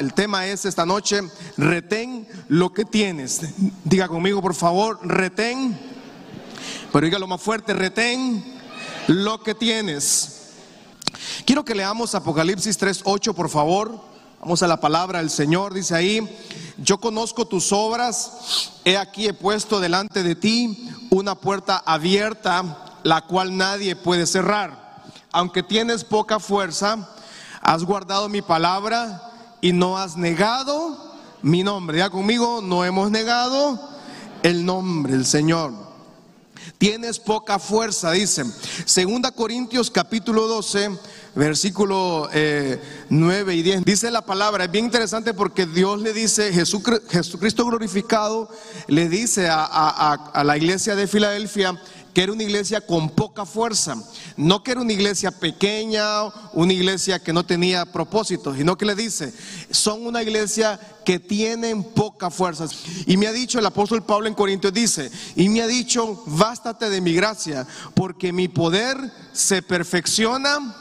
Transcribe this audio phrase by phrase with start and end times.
[0.00, 1.20] El tema es esta noche,
[1.58, 3.42] retén lo que tienes.
[3.84, 5.78] Diga conmigo, por favor, retén.
[6.90, 8.42] Pero dígalo más fuerte, retén
[9.08, 10.52] lo que tienes.
[11.44, 14.00] Quiero que leamos Apocalipsis 3:8, por favor.
[14.40, 16.26] Vamos a la palabra del Señor, dice ahí,
[16.78, 23.26] yo conozco tus obras, he aquí he puesto delante de ti una puerta abierta, la
[23.26, 25.02] cual nadie puede cerrar.
[25.30, 27.06] Aunque tienes poca fuerza,
[27.60, 29.26] has guardado mi palabra
[29.60, 31.10] y no has negado
[31.42, 31.98] mi nombre.
[31.98, 33.80] Ya conmigo, no hemos negado
[34.42, 35.90] el nombre del Señor.
[36.78, 38.44] Tienes poca fuerza, dice.
[38.84, 40.90] Segunda Corintios capítulo 12,
[41.34, 42.28] versículo
[43.08, 43.84] 9 eh, y 10.
[43.84, 48.50] Dice la palabra, es bien interesante porque Dios le dice, Jesucristo glorificado,
[48.88, 51.80] le dice a la iglesia de Filadelfia,
[52.12, 53.96] que era una iglesia con poca fuerza,
[54.36, 58.94] no que era una iglesia pequeña, una iglesia que no tenía propósito, sino que le
[58.94, 59.32] dice,
[59.70, 62.66] son una iglesia que tienen poca fuerza.
[63.06, 66.90] Y me ha dicho el apóstol Pablo en Corintios, dice, y me ha dicho, bástate
[66.90, 68.96] de mi gracia, porque mi poder
[69.32, 70.76] se perfecciona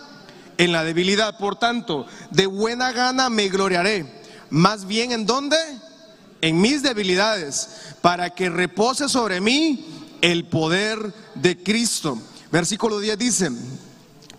[0.57, 1.37] en la debilidad.
[1.37, 4.19] Por tanto, de buena gana me gloriaré.
[4.49, 5.57] Más bien en dónde?
[6.41, 7.69] En mis debilidades,
[8.01, 12.17] para que repose sobre mí el poder de Cristo.
[12.51, 13.51] Versículo 10 dice,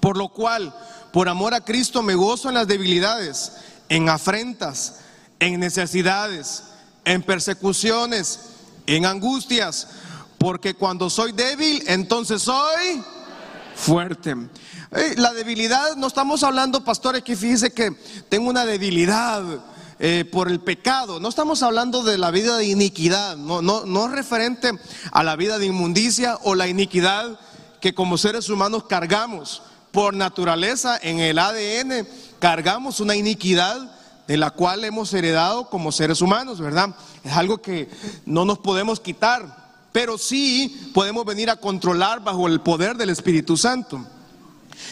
[0.01, 0.75] por lo cual,
[1.13, 3.53] por amor a Cristo me gozo en las debilidades,
[3.89, 5.01] en afrentas,
[5.39, 6.65] en necesidades,
[7.05, 8.41] en persecuciones,
[8.87, 9.89] en angustias,
[10.39, 13.03] porque cuando soy débil, entonces soy
[13.75, 14.37] fuerte.
[15.17, 17.93] La debilidad, no estamos hablando, pastores, que fíjese que
[18.29, 19.43] tengo una debilidad
[20.03, 21.21] eh, por el pecado.
[21.21, 24.73] No estamos hablando de la vida de iniquidad, no, no, no es referente
[25.13, 27.39] a la vida de inmundicia o la iniquidad
[27.83, 29.63] que como seres humanos cargamos.
[29.93, 33.95] Por naturaleza, en el ADN, cargamos una iniquidad
[34.27, 36.95] de la cual hemos heredado como seres humanos, ¿verdad?
[37.23, 37.91] Es algo que
[38.25, 39.55] no nos podemos quitar,
[39.93, 44.07] pero sí podemos venir a controlar bajo el poder del Espíritu Santo.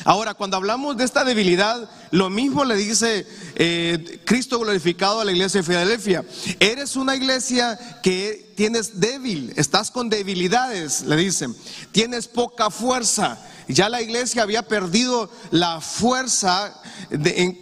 [0.05, 5.33] Ahora, cuando hablamos de esta debilidad, lo mismo le dice eh, Cristo glorificado a la
[5.33, 6.25] iglesia de Filadelfia.
[6.61, 11.55] Eres una iglesia que tienes débil, estás con debilidades, le dicen.
[11.93, 13.39] Tienes poca fuerza.
[13.69, 16.75] Ya la iglesia había perdido la fuerza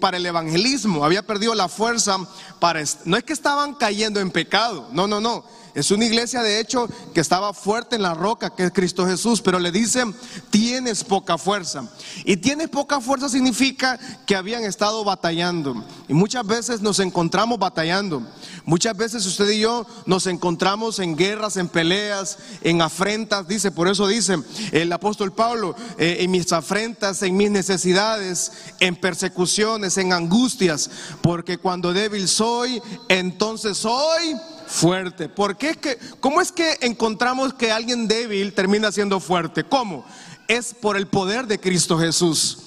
[0.01, 2.19] para el evangelismo, había perdido la fuerza
[2.61, 2.83] para...
[3.05, 5.45] No es que estaban cayendo en pecado, no, no, no
[5.77, 9.43] es una iglesia de hecho que estaba fuerte en la roca que es Cristo Jesús,
[9.43, 10.15] pero le dicen,
[10.49, 11.87] tienes poca fuerza.
[12.25, 15.85] Y tienes poca fuerza significa que habían estado batallando.
[16.09, 18.23] Y muchas veces nos encontramos batallando.
[18.65, 23.47] Muchas veces usted y yo nos encontramos en guerras, en peleas, en afrentas.
[23.47, 24.39] Dice, por eso dice
[24.73, 28.51] el apóstol Pablo, eh, en mis afrentas, en mis necesidades,
[28.81, 30.91] en persecuciones, en angustias.
[31.21, 35.29] Porque cuando débil soy, entonces soy fuerte.
[35.29, 39.65] ¿Por qué es que, ¿Cómo es que encontramos que alguien débil termina siendo fuerte?
[39.65, 40.05] ¿Cómo?
[40.49, 42.59] Es por el poder de Cristo Jesús.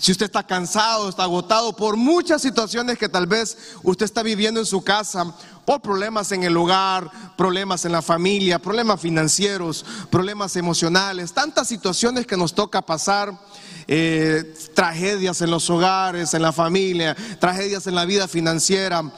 [0.00, 4.58] Si usted está cansado, está agotado por muchas situaciones que tal vez usted está viviendo
[4.58, 5.34] en su casa,
[5.66, 12.26] por problemas en el hogar, problemas en la familia, problemas financieros, problemas emocionales, tantas situaciones
[12.26, 13.38] que nos toca pasar,
[13.86, 19.12] eh, tragedias en los hogares, en la familia, tragedias en la vida financiera,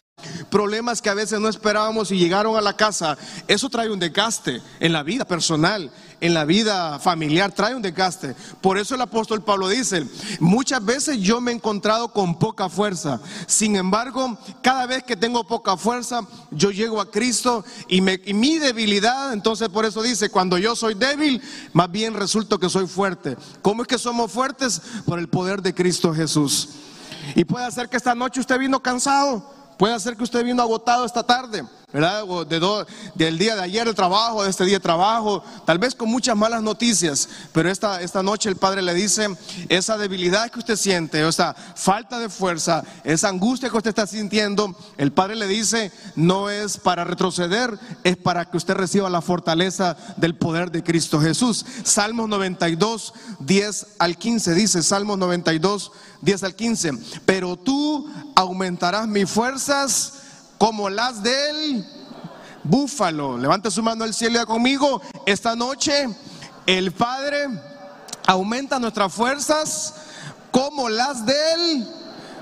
[0.50, 3.16] problemas que a veces no esperábamos y llegaron a la casa,
[3.48, 5.90] eso trae un desgaste en la vida personal,
[6.20, 8.34] en la vida familiar, trae un desgaste.
[8.60, 10.06] Por eso el apóstol Pablo dice,
[10.40, 15.44] muchas veces yo me he encontrado con poca fuerza, sin embargo, cada vez que tengo
[15.44, 20.76] poca fuerza, yo llego a Cristo y, mi debilidad, entonces por eso dice, cuando yo
[20.76, 23.36] soy débil, más bien resulto que soy fuerte.
[23.60, 24.80] ¿Cómo es que somos fuertes?
[25.04, 26.68] Por el poder de Cristo Jesús.
[27.34, 29.61] Y puede ser que esta noche usted vino cansado.
[29.82, 32.24] Puede ser que usted vino agotado esta tarde, ¿verdad?
[32.46, 36.62] de del día de ayer trabajo, de este día trabajo, tal vez con muchas malas
[36.62, 39.28] noticias, pero esta, esta noche el Padre le dice,
[39.68, 44.74] esa debilidad que usted siente, esa falta de fuerza, esa angustia que usted está sintiendo,
[44.96, 49.96] el Padre le dice, no es para retroceder, es para que usted reciba la fortaleza
[50.16, 51.64] del poder de Cristo Jesús.
[51.84, 56.92] Salmos 92, 10 al 15, dice Salmos 92, 10 al 15,
[57.26, 60.21] pero tú aumentarás mis fuerzas
[60.62, 61.84] como las del
[62.62, 63.36] búfalo.
[63.36, 65.02] Levante su mano al cielo y conmigo.
[65.26, 66.08] Esta noche
[66.66, 67.48] el Padre
[68.28, 69.94] aumenta nuestras fuerzas
[70.52, 71.84] como las del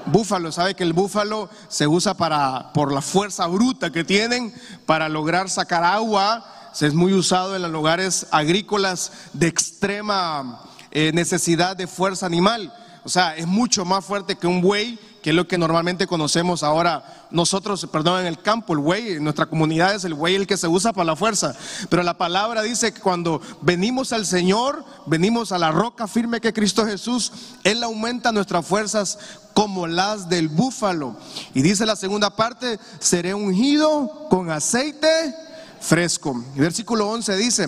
[0.04, 0.52] búfalo.
[0.52, 4.52] Sabe que el búfalo se usa para por la fuerza bruta que tienen
[4.84, 6.44] para lograr sacar agua.
[6.74, 12.70] Se es muy usado en los lugares agrícolas de extrema eh, necesidad de fuerza animal.
[13.02, 16.62] O sea, es mucho más fuerte que un buey que es lo que normalmente conocemos
[16.62, 20.46] ahora nosotros, perdón, en el campo, el buey, en nuestra comunidad es el buey el
[20.46, 21.54] que se usa para la fuerza.
[21.88, 26.52] Pero la palabra dice que cuando venimos al Señor, venimos a la roca firme que
[26.52, 27.32] Cristo Jesús,
[27.62, 29.18] Él aumenta nuestras fuerzas
[29.52, 31.16] como las del búfalo.
[31.54, 35.34] Y dice la segunda parte, seré ungido con aceite
[35.80, 36.44] fresco.
[36.56, 37.66] Versículo 11 dice,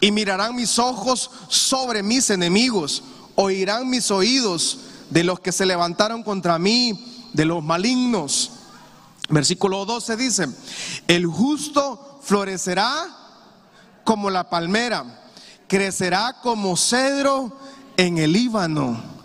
[0.00, 3.02] y mirarán mis ojos sobre mis enemigos,
[3.34, 4.78] oirán mis oídos
[5.10, 8.50] de los que se levantaron contra mí, de los malignos.
[9.28, 10.48] Versículo 12 dice,
[11.08, 13.06] el justo florecerá
[14.04, 15.22] como la palmera,
[15.68, 17.52] crecerá como cedro
[17.96, 19.16] en el Líbano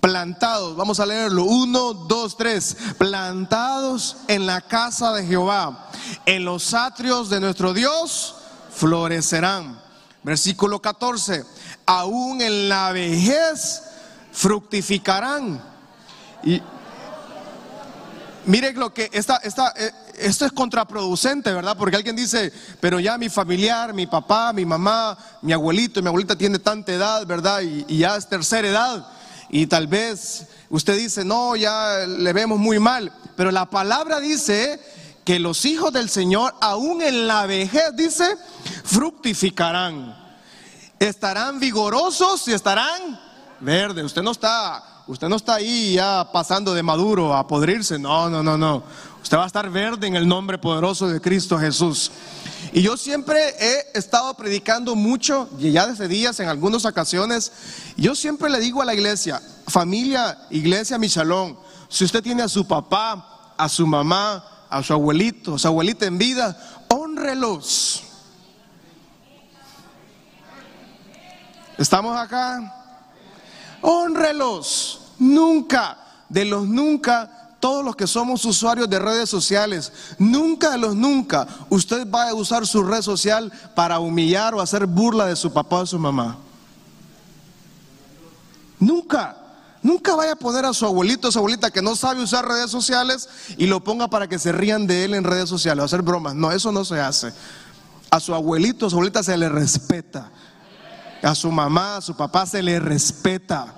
[0.00, 5.90] plantados, vamos a leerlo, uno, dos, tres, plantados en la casa de Jehová,
[6.26, 8.34] en los atrios de nuestro Dios,
[8.70, 9.80] florecerán.
[10.22, 11.44] Versículo 14,
[11.86, 13.82] aún en la vejez
[14.38, 15.60] fructificarán.
[16.44, 16.62] Y
[18.46, 21.76] mire lo que esta, esta, eh, esto es contraproducente, ¿verdad?
[21.76, 26.38] Porque alguien dice, pero ya mi familiar, mi papá, mi mamá, mi abuelito, mi abuelita
[26.38, 27.62] tiene tanta edad, ¿verdad?
[27.62, 29.06] Y, y ya es tercera edad
[29.50, 34.80] y tal vez usted dice, no, ya le vemos muy mal, pero la palabra dice
[35.24, 38.24] que los hijos del Señor, aún en la vejez, dice,
[38.84, 40.16] fructificarán,
[41.00, 43.27] estarán vigorosos y estarán
[43.60, 44.04] verdes.
[44.04, 48.42] Usted no está, usted no está ahí ya pasando de maduro a podrirse, no, no,
[48.42, 48.82] no, no.
[49.22, 52.10] Usted va a estar verde en el nombre poderoso de Cristo Jesús.
[52.72, 57.52] Y yo siempre he estado predicando mucho, y ya desde días, en algunas ocasiones,
[57.96, 61.58] yo siempre le digo a la iglesia, familia, iglesia, mi salón,
[61.88, 66.06] si usted tiene a su papá, a su mamá, a su abuelito, a su abuelita
[66.06, 68.02] en vida, honrelos.
[71.78, 72.77] ¿Estamos acá?
[73.80, 75.00] Honrelos.
[75.18, 75.98] Nunca,
[76.28, 81.46] de los nunca, todos los que somos usuarios de redes sociales, nunca de los nunca,
[81.68, 85.78] usted va a usar su red social para humillar o hacer burla de su papá
[85.80, 86.38] o su mamá.
[88.78, 89.36] Nunca.
[89.80, 92.70] Nunca vaya a poner a su abuelito o su abuelita que no sabe usar redes
[92.70, 96.02] sociales y lo ponga para que se rían de él en redes sociales o hacer
[96.02, 96.34] bromas.
[96.34, 97.32] No, eso no se hace.
[98.10, 100.30] A su abuelito o su abuelita se le respeta.
[101.22, 103.74] A su mamá, a su papá se le respeta.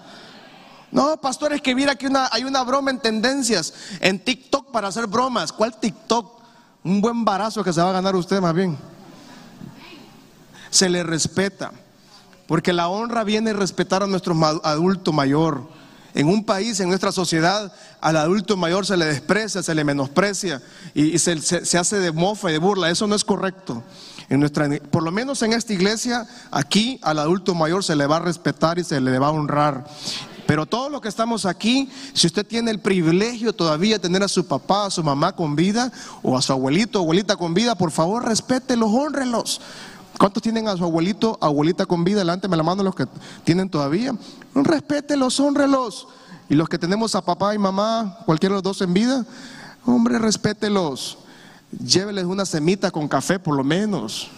[0.90, 5.52] No, pastores, que mira que hay una broma en tendencias en TikTok para hacer bromas.
[5.52, 6.40] ¿Cuál TikTok?
[6.82, 8.76] Un buen barazo que se va a ganar usted más bien.
[10.70, 11.72] Se le respeta.
[12.46, 14.34] Porque la honra viene a respetar a nuestro
[14.64, 15.62] adulto mayor.
[16.14, 20.60] En un país, en nuestra sociedad, al adulto mayor se le desprecia, se le menosprecia
[20.92, 22.90] y, se, se, hace de mofa y de burla.
[22.90, 23.84] Eso no es correcto.
[24.30, 28.16] En nuestra, por lo menos en esta iglesia, aquí al adulto mayor se le va
[28.16, 29.84] a respetar y se le va a honrar.
[30.46, 34.28] Pero todos los que estamos aquí, si usted tiene el privilegio todavía de tener a
[34.28, 35.92] su papá, a su mamá con vida,
[36.22, 39.60] o a su abuelito, abuelita con vida, por favor respételos, honrenlos.
[40.16, 42.22] ¿Cuántos tienen a su abuelito, abuelita con vida?
[42.22, 43.06] Levánteme la mano los que
[43.42, 44.14] tienen todavía.
[44.54, 46.06] Respételos, honrelos.
[46.48, 49.24] Y los que tenemos a papá y mamá, cualquiera de los dos en vida,
[49.86, 51.18] hombre, respételos.
[51.70, 54.28] Lléveles una semita con café por lo menos.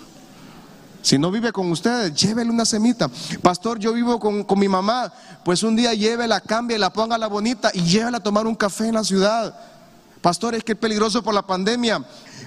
[1.03, 3.11] Si no vive con ustedes, llévele una semita.
[3.43, 5.13] Pastor, yo vivo con, mi mamá.
[5.45, 8.87] Pues un día llévela, cambie, la ponga la bonita y llévela a tomar un café
[8.87, 9.59] en la ciudad.
[10.21, 12.05] Pastor, es que es peligroso por la pandemia.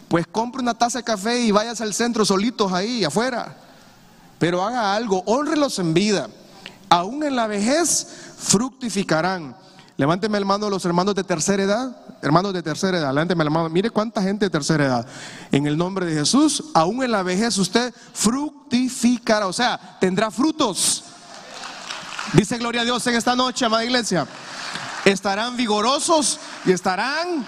[0.07, 3.57] Pues compre una taza de café y vayas al centro solitos ahí, afuera.
[4.39, 6.29] Pero haga algo, honrelos en vida.
[6.87, 8.07] Aún en la vejez
[8.37, 9.53] fructificarán.
[9.97, 12.04] Levánteme el mano los hermanos de tercera edad.
[12.21, 13.69] Hermanos de tercera edad, levánteme la mano.
[13.69, 15.07] Mire cuánta gente de tercera edad.
[15.51, 21.03] En el nombre de Jesús, aún en la vejez usted fructificará, o sea, tendrá frutos.
[22.33, 24.27] Dice gloria a Dios en esta noche, amada iglesia.
[25.05, 27.45] Estarán vigorosos y estarán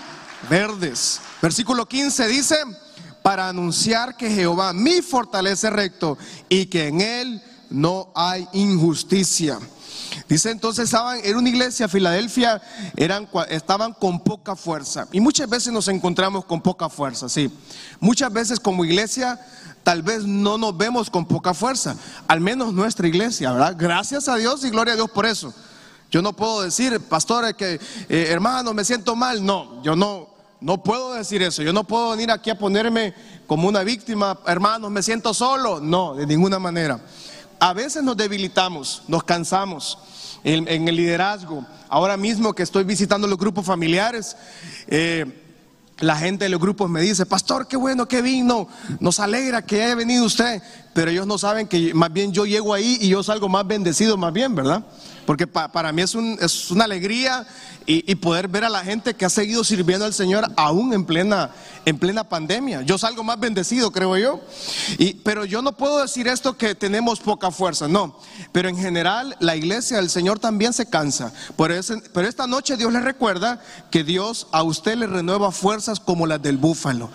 [0.50, 1.20] verdes.
[1.42, 2.58] Versículo 15 dice,
[3.24, 9.60] para anunciar que Jehová mi fortalece recto y que en él no hay injusticia.
[10.28, 12.62] Dice entonces, estaban, una iglesia, Filadelfia,
[12.96, 15.08] eran, estaban con poca fuerza.
[15.12, 17.52] Y muchas veces nos encontramos con poca fuerza, sí.
[18.00, 19.40] Muchas veces como iglesia
[19.84, 21.96] tal vez no nos vemos con poca fuerza,
[22.28, 23.76] al menos nuestra iglesia, ¿verdad?
[23.78, 25.54] Gracias a Dios y gloria a Dios por eso.
[26.10, 28.38] Yo no puedo decir, pastores, que eh,
[28.74, 29.46] me siento mal.
[29.46, 30.30] No, yo no,
[30.62, 31.64] no puedo decir eso.
[31.64, 33.14] Yo no puedo venir aquí a ponerme
[33.46, 35.80] como una víctima, hermanos, me siento solo.
[35.80, 37.00] No, de ninguna manera.
[37.60, 39.98] A veces nos debilitamos, nos cansamos
[40.44, 41.66] en, el liderazgo.
[41.90, 44.38] Ahora mismo que estoy visitando los grupos familiares,
[44.88, 45.26] eh,
[46.00, 48.68] la gente de los grupos me dice, pastor, qué bueno que vino,
[49.00, 50.62] nos alegra que haya venido usted,
[50.98, 54.18] pero ellos no saben que más bien yo llego ahí y yo salgo más bendecido,
[54.18, 54.84] más bien, ¿verdad?
[55.28, 56.16] Porque para mí es,
[56.72, 57.46] una alegría
[57.86, 61.52] y, poder ver a la gente que ha seguido sirviendo al Señor aún en plena,
[61.86, 62.82] en plena pandemia.
[62.82, 64.42] Yo salgo más bendecido, creo yo.
[64.98, 68.18] Y, pero yo no puedo decir esto que tenemos poca fuerza, no.
[68.52, 71.32] Pero en general la iglesia del Señor también se cansa.
[71.56, 71.72] Por
[72.12, 73.62] pero esta noche Dios le recuerda
[73.92, 77.12] que Dios a usted le renueva fuerzas como las del búfalo.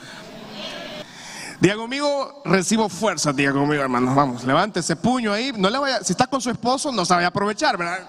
[1.62, 4.16] Diga conmigo, recibo fuerza, diga conmigo, hermanos.
[4.16, 5.52] Vamos, levante ese puño ahí.
[5.56, 8.00] No le vaya, si está con su esposo, no sabe aprovechar, ¿verdad?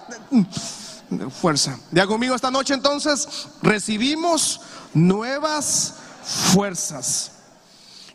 [1.40, 1.78] Fuerza.
[1.92, 4.60] Diga conmigo esta noche entonces, recibimos
[4.92, 5.94] nuevas
[6.52, 7.30] fuerzas.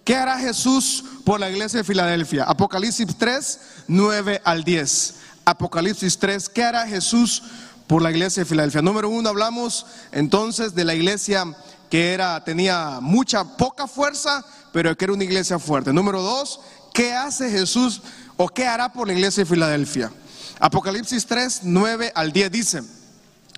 [0.03, 2.43] ¿Qué hará Jesús por la iglesia de Filadelfia?
[2.43, 5.15] Apocalipsis 3, 9 al 10.
[5.45, 7.43] Apocalipsis 3, ¿qué hará Jesús
[7.87, 8.81] por la iglesia de Filadelfia?
[8.81, 11.45] Número uno, hablamos entonces de la iglesia
[11.89, 15.91] que era, tenía mucha, poca fuerza, pero que era una iglesia fuerte.
[15.91, 16.59] Número dos,
[16.93, 18.01] ¿qué hace Jesús
[18.37, 20.11] o qué hará por la iglesia de Filadelfia?
[20.59, 22.83] Apocalipsis 3, 9 al 10 dice,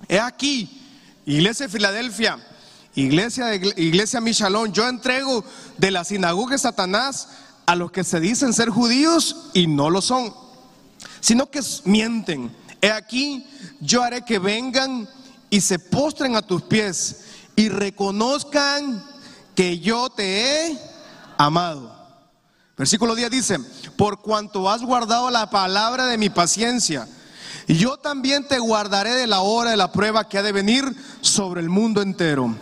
[0.08, 0.80] he aquí,
[1.26, 2.38] iglesia de Filadelfia,
[2.94, 5.44] iglesia, de, iglesia Michalón, yo entrego
[5.78, 7.28] de la sinagoga de Satanás
[7.66, 10.32] a los que se dicen ser judíos y no lo son,
[11.20, 12.54] sino que mienten.
[12.80, 13.46] He aquí,
[13.80, 15.08] yo haré que vengan
[15.50, 17.21] y se postren a tus pies
[17.56, 19.04] y reconozcan
[19.54, 20.78] que yo te he
[21.38, 22.02] amado.
[22.76, 23.58] Versículo 10 dice,
[23.96, 27.06] por cuanto has guardado la palabra de mi paciencia,
[27.68, 30.84] yo también te guardaré de la hora de la prueba que ha de venir
[31.20, 32.54] sobre el mundo entero,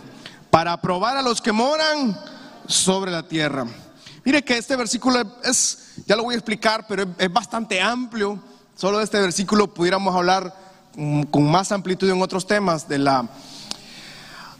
[0.49, 2.19] para probar a los que moran
[2.67, 3.65] sobre la tierra.
[4.23, 8.39] Mire que este versículo es, ya lo voy a explicar, pero es, bastante amplio.
[8.75, 10.53] Solo de este versículo pudiéramos hablar
[11.31, 13.27] con más amplitud en otros temas de la,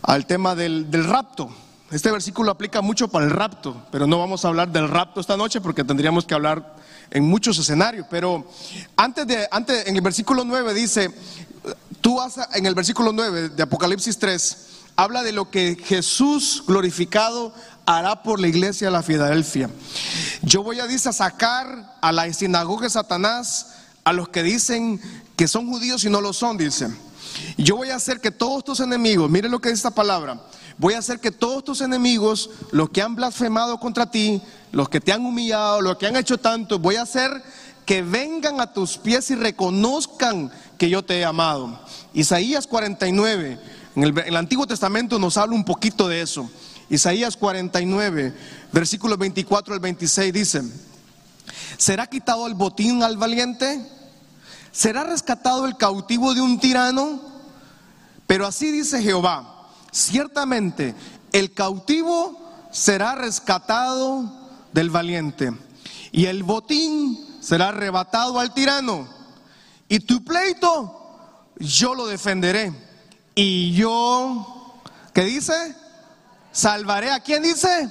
[0.04, 1.50] al tema del, del rapto.
[1.92, 5.36] Este versículo aplica mucho para el rapto, pero no vamos a hablar del rapto esta
[5.36, 6.76] noche porque tendríamos que hablar
[7.10, 8.08] en muchos escenarios.
[8.10, 8.46] Pero
[8.96, 11.14] antes de, antes, en el versículo 9 dice,
[12.00, 14.58] tú vas en el versículo 9 de Apocalipsis 3,
[14.96, 17.54] habla de lo que Jesús glorificado
[17.86, 19.70] hará por la iglesia de la Filadelfia.
[20.42, 25.02] Yo voy a, dice, a sacar a la sinagoga de Satanás, a los que dicen
[25.36, 26.88] que son judíos y no lo son, dice.
[27.58, 30.42] Yo voy a hacer que todos tus enemigos, miren lo que dice esta palabra,
[30.78, 35.00] voy a hacer que todos tus enemigos, los que han blasfemado contra ti, los que
[35.00, 37.44] te han humillado, los que han hecho tanto, voy a hacer
[37.86, 41.80] que vengan a tus pies y reconozcan que yo te he amado.
[42.14, 43.60] Isaías 49,
[43.96, 46.50] en el, Antiguo Testamento nos habla un poquito de eso.
[46.90, 48.34] Isaías 49,
[48.72, 50.62] versículos 24 al 26 dice,
[51.78, 53.86] ¿será quitado el botín al valiente?
[54.72, 57.20] ¿Será rescatado el cautivo de un tirano?
[58.28, 59.52] Pero así dice Jehová
[59.92, 60.96] Ciertamente,
[61.34, 62.40] el cautivo
[62.72, 64.24] será rescatado
[64.72, 65.52] del valiente
[66.14, 69.08] y el botín será arrebatado al tirano.
[69.90, 70.98] Y tu pleito
[71.60, 72.72] yo lo defenderé.
[73.36, 74.82] Y yo,
[75.14, 75.76] ¿qué dice?
[76.54, 77.90] Salvaré a quién dice?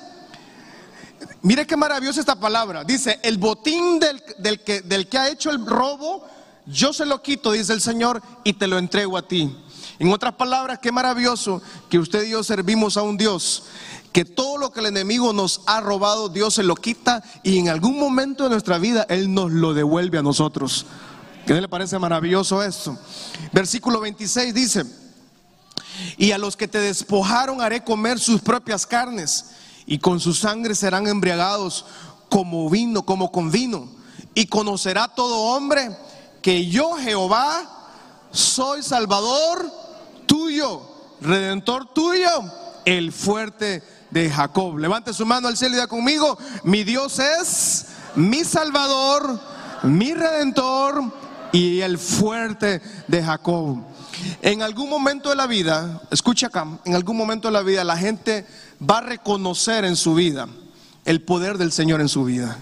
[1.42, 2.84] Mire qué maravillosa esta palabra.
[2.84, 6.26] Dice, el botín del, del, que, del que ha hecho el robo,
[6.66, 9.56] yo se lo quito, dice el Señor, y te lo entrego a ti.
[9.98, 13.64] En otras palabras, qué maravilloso que usted y yo servimos a un Dios
[14.12, 17.68] que todo lo que el enemigo nos ha robado, Dios se lo quita y en
[17.68, 20.86] algún momento de nuestra vida Él nos lo devuelve a nosotros.
[21.46, 22.98] ¿Qué le parece maravilloso esto?
[23.52, 24.84] Versículo 26 dice,
[26.16, 29.52] y a los que te despojaron haré comer sus propias carnes
[29.86, 31.84] y con su sangre serán embriagados
[32.28, 33.88] como vino, como con vino.
[34.34, 35.96] Y conocerá todo hombre
[36.42, 37.62] que yo Jehová
[38.30, 39.70] soy Salvador
[40.26, 40.82] tuyo,
[41.20, 42.28] redentor tuyo,
[42.84, 44.78] el fuerte de Jacob.
[44.78, 49.40] Levante su mano al cielo y diga conmigo, mi Dios es mi Salvador,
[49.82, 51.02] mi redentor
[51.52, 53.78] y el fuerte de Jacob.
[54.42, 57.96] En algún momento de la vida, escucha acá, en algún momento de la vida la
[57.96, 58.46] gente
[58.80, 60.48] va a reconocer en su vida
[61.04, 62.58] el poder del Señor en su vida.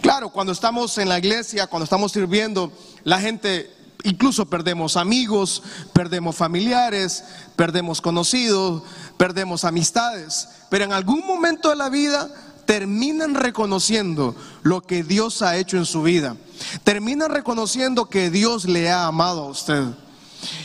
[0.00, 2.72] Claro, cuando estamos en la iglesia, cuando estamos sirviendo,
[3.04, 3.70] la gente
[4.04, 7.24] incluso perdemos amigos, perdemos familiares,
[7.56, 8.82] perdemos conocidos,
[9.16, 12.28] perdemos amistades, pero en algún momento de la vida
[12.64, 16.36] terminan reconociendo lo que Dios ha hecho en su vida.
[16.84, 19.84] Terminan reconociendo que Dios le ha amado a usted.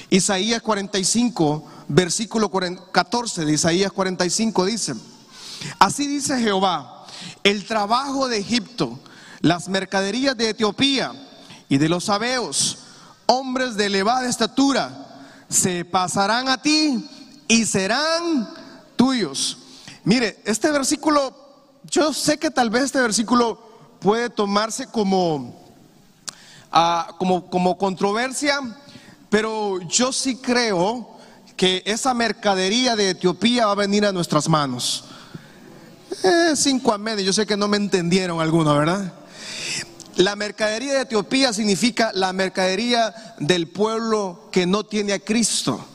[0.10, 2.52] Isaías 45, versículo
[2.92, 4.94] 14 de Isaías 45 dice,
[5.80, 6.93] así dice Jehová,
[7.44, 9.00] el trabajo de Egipto,
[9.42, 11.12] las mercaderías de Etiopía
[11.70, 12.80] y de los sabeos,
[13.26, 17.10] hombres de elevada estatura se pasarán a ti
[17.48, 18.50] y serán
[18.96, 19.58] tuyos.
[20.04, 21.34] Mire, este versículo,
[21.90, 23.62] yo sé que tal vez este versículo
[24.00, 25.62] puede tomarse como,
[26.72, 28.60] ah, como, como controversia,
[29.30, 31.10] pero yo sí creo
[31.56, 35.06] que esa mercadería de Etiopía va a venir a nuestras manos.
[36.24, 39.12] Eh, cinco a medio, yo sé que no me entendieron algunos, ¿verdad?
[40.16, 45.86] La mercadería de Etiopía significa la mercadería del pueblo que no tiene a Cristo.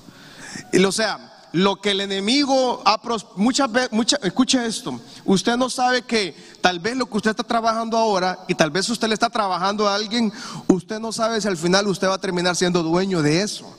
[0.70, 3.00] Y, o sea, lo que el enemigo ha
[3.36, 7.96] muchas veces, escuche esto, usted no sabe que tal vez lo que usted está trabajando
[7.96, 10.30] ahora y tal vez usted le está trabajando a alguien,
[10.66, 13.74] usted no sabe si al final usted va a terminar siendo dueño de eso.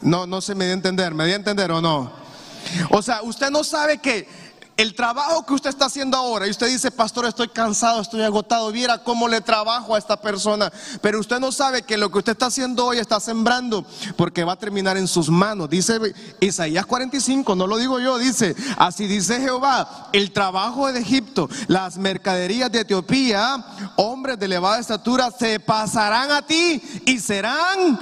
[0.00, 2.29] No, no se me dio a entender, ¿me dio a entender o no?
[2.90, 4.28] O sea, usted no sabe que
[4.80, 8.72] el trabajo que usted está haciendo ahora, y usted dice, pastor, estoy cansado, estoy agotado,
[8.72, 12.32] viera cómo le trabajo a esta persona, pero usted no sabe que lo que usted
[12.32, 13.84] está haciendo hoy está sembrando,
[14.16, 15.68] porque va a terminar en sus manos.
[15.68, 15.98] Dice
[16.40, 21.98] Isaías 45, no lo digo yo, dice, así dice Jehová, el trabajo de Egipto, las
[21.98, 23.62] mercaderías de Etiopía,
[23.96, 28.00] hombres de elevada estatura, se pasarán a ti y serán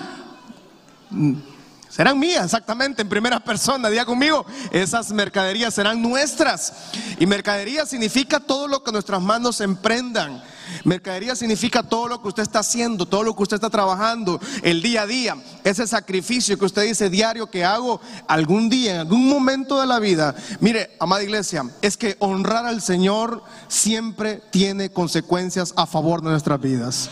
[1.89, 3.89] Serán mías, exactamente, en primera persona.
[3.89, 6.73] Diga conmigo, esas mercaderías serán nuestras.
[7.19, 10.43] Y mercadería significa todo lo que nuestras manos emprendan.
[10.85, 14.83] Mercadería significa todo lo que usted está haciendo, todo lo que usted está trabajando, el
[14.83, 15.37] día a día.
[15.65, 19.99] Ese sacrificio que usted dice diario que hago algún día, en algún momento de la
[19.99, 20.35] vida.
[20.61, 26.61] Mire, amada iglesia, es que honrar al Señor siempre tiene consecuencias a favor de nuestras
[26.61, 27.09] vidas.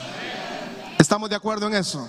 [0.99, 2.09] ¿Estamos de acuerdo en eso?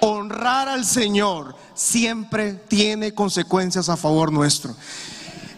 [0.00, 4.74] Honrar al Señor siempre tiene consecuencias a favor nuestro.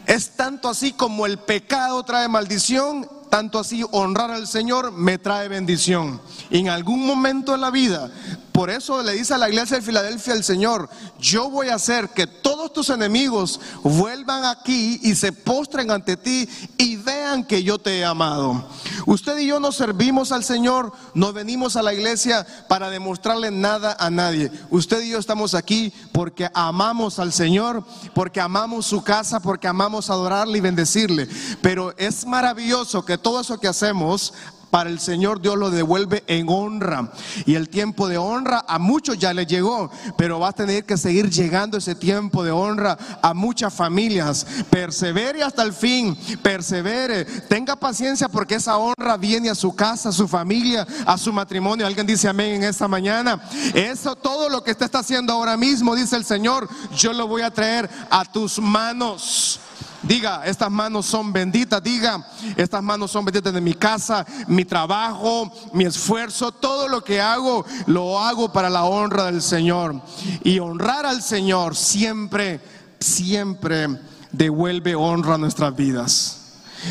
[0.06, 5.49] Es tanto así como el pecado trae maldición, tanto así honrar al Señor me trae
[5.49, 6.20] bendición.
[6.50, 8.11] en algún momento de la vida
[8.52, 12.11] por eso le dice a la iglesia de Filadelfia el Señor, yo voy a hacer
[12.11, 17.78] que todos tus enemigos vuelvan aquí y se postren ante ti y vean que yo
[17.78, 18.68] te he amado.
[19.06, 23.97] Usted y yo no servimos al Señor, no venimos a la iglesia para demostrarle nada
[23.99, 24.50] a nadie.
[24.71, 27.82] Usted y yo estamos aquí porque amamos al Señor,
[28.14, 31.26] porque amamos su casa, porque amamos adorarle y bendecirle.
[31.62, 34.34] Pero es maravilloso que todo eso que hacemos
[34.73, 37.13] para el Señor Dios lo devuelve en honra.
[37.45, 40.97] Y el tiempo de honra a muchos ya le llegó, pero va a tener que
[40.97, 44.47] seguir llegando ese tiempo de honra a muchas familias.
[44.71, 50.13] Persevere hasta el fin, persevere, tenga paciencia porque esa honra viene a su casa, a
[50.13, 51.87] su familia, a su matrimonio.
[51.87, 53.43] Alguien dice amén en esta mañana.
[53.75, 57.43] Eso todo lo que usted está haciendo ahora mismo, dice el Señor, yo lo voy
[57.43, 59.61] a traer a tus manos.
[60.02, 61.82] Diga, estas manos son benditas.
[61.82, 67.21] Diga, estas manos son benditas de mi casa, mi trabajo, mi esfuerzo, todo lo que
[67.21, 70.00] hago, lo hago para la honra del Señor.
[70.43, 72.60] Y honrar al Señor siempre,
[72.99, 73.88] siempre
[74.32, 76.38] devuelve honra a nuestras vidas.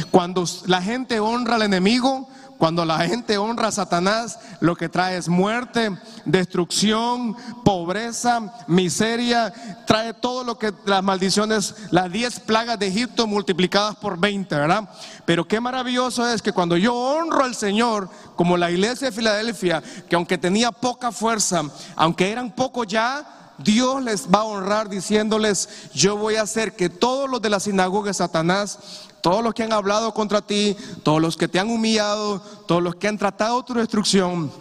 [0.09, 2.29] Cuando la gente honra al enemigo,
[2.61, 9.51] cuando la gente honra a Satanás, lo que trae es muerte, destrucción, pobreza, miseria,
[9.87, 14.87] trae todo lo que las maldiciones, las diez plagas de Egipto multiplicadas por 20, ¿verdad?
[15.25, 19.81] Pero qué maravilloso es que cuando yo honro al Señor, como la iglesia de Filadelfia,
[20.07, 21.63] que aunque tenía poca fuerza,
[21.95, 26.89] aunque eran pocos ya, Dios les va a honrar diciéndoles, yo voy a hacer que
[26.89, 28.79] todos los de la sinagoga de Satanás
[29.21, 32.95] todos los que han hablado contra ti, todos los que te han humillado, todos los
[32.95, 34.51] que han tratado tu destrucción,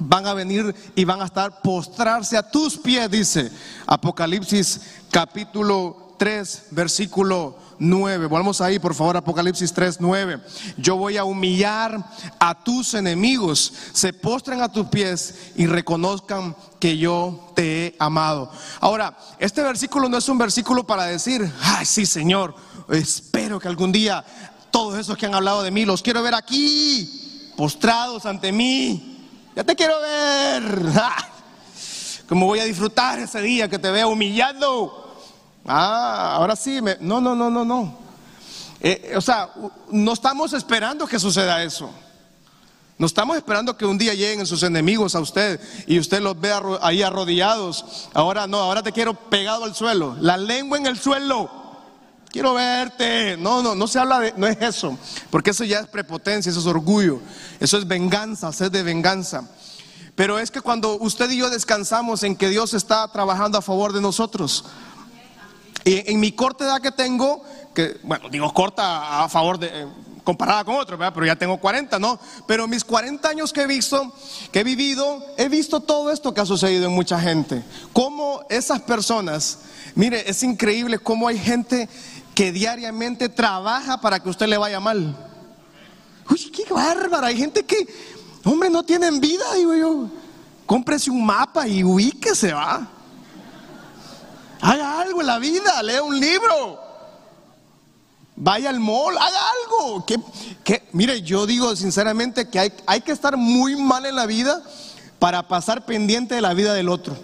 [0.00, 3.50] van a venir y van a estar postrarse a tus pies, dice
[3.86, 8.26] Apocalipsis capítulo 3, versículo 9.
[8.26, 10.40] Volvamos ahí, por favor, Apocalipsis 3, 9.
[10.76, 12.04] Yo voy a humillar
[12.38, 18.50] a tus enemigos, se postren a tus pies y reconozcan que yo te he amado.
[18.80, 22.54] Ahora, este versículo no es un versículo para decir, ay, sí, Señor
[22.88, 24.24] espero que algún día
[24.70, 29.28] todos esos que han hablado de mí los quiero ver aquí, postrados ante mí.
[29.54, 30.64] Ya te quiero ver.
[32.28, 35.01] ¿Cómo voy a disfrutar ese día que te vea humillando?
[35.66, 37.98] Ah, ahora sí, no, no, no, no, no.
[38.80, 39.50] Eh, o sea,
[39.90, 41.90] no estamos esperando que suceda eso.
[42.98, 46.60] No estamos esperando que un día lleguen sus enemigos a usted y usted los vea
[46.82, 48.08] ahí arrodillados.
[48.12, 50.16] Ahora no, ahora te quiero pegado al suelo.
[50.20, 51.50] La lengua en el suelo
[52.32, 53.36] quiero verte.
[53.36, 54.98] No, no, no se habla de, no es eso,
[55.30, 57.20] porque eso ya es prepotencia, eso es orgullo,
[57.60, 59.48] eso es venganza, sed de venganza.
[60.14, 63.92] Pero es que cuando usted y yo descansamos en que Dios está trabajando a favor
[63.92, 64.64] de nosotros,
[65.84, 67.42] y en mi corta edad que tengo,
[67.74, 69.86] que bueno, digo corta a favor de,
[70.24, 71.12] comparada con otros, ¿verdad?
[71.14, 72.18] pero ya tengo 40, ¿no?
[72.46, 74.12] Pero mis 40 años que he visto,
[74.52, 77.62] que he vivido, he visto todo esto que ha sucedido en mucha gente.
[77.92, 79.58] Cómo esas personas,
[79.94, 81.88] mire, es increíble cómo hay gente
[82.34, 85.16] que diariamente trabaja para que usted le vaya mal.
[86.30, 87.86] Uy, qué bárbara, hay gente que,
[88.44, 90.08] hombre, no tienen vida, digo yo.
[90.66, 92.88] Cómprese un mapa y ubíquese, va.
[94.62, 96.80] Haga algo en la vida, lea un libro.
[98.36, 100.06] Vaya al mall, haga algo.
[100.06, 104.62] Que, mire, yo digo sinceramente que hay, hay que estar muy mal en la vida
[105.18, 107.16] para pasar pendiente de la vida del otro.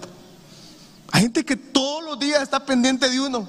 [1.13, 3.49] Hay gente que todos los días está pendiente de uno.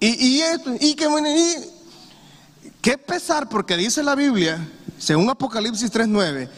[0.00, 4.66] Y, esto, y que y, qué pesar, porque dice la Biblia,
[4.98, 6.48] según Apocalipsis 3:9,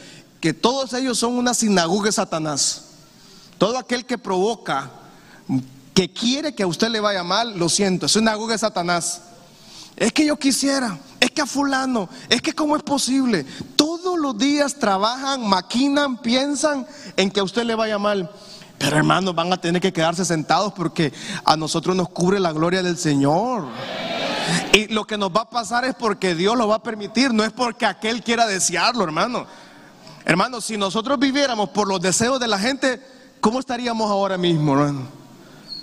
[0.40, 2.82] que todos ellos son una sinagoga de Satanás.
[3.58, 4.90] Todo aquel que provoca,
[6.00, 9.20] que quiere que a usted le vaya mal, lo siento, es una sinagoga de Satanás.
[9.98, 13.44] Es que yo quisiera, es que a fulano, es que cómo es posible.
[13.76, 16.86] Todos los días trabajan, maquinan, piensan
[17.18, 18.30] en que a usted le vaya mal.
[18.78, 21.12] Pero hermanos, van a tener que quedarse sentados porque
[21.44, 23.66] a nosotros nos cubre la gloria del Señor.
[24.72, 27.44] Y lo que nos va a pasar es porque Dios lo va a permitir, no
[27.44, 29.46] es porque aquel quiera desearlo, hermano.
[30.24, 33.02] Hermano, si nosotros viviéramos por los deseos de la gente,
[33.42, 35.19] ¿cómo estaríamos ahora mismo, hermano?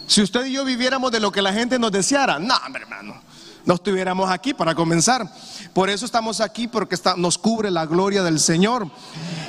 [0.07, 3.21] Si usted y yo viviéramos de lo que la gente nos deseara, no, hermano,
[3.65, 5.29] no estuviéramos aquí para comenzar.
[5.73, 8.89] Por eso estamos aquí, porque nos cubre la gloria del Señor.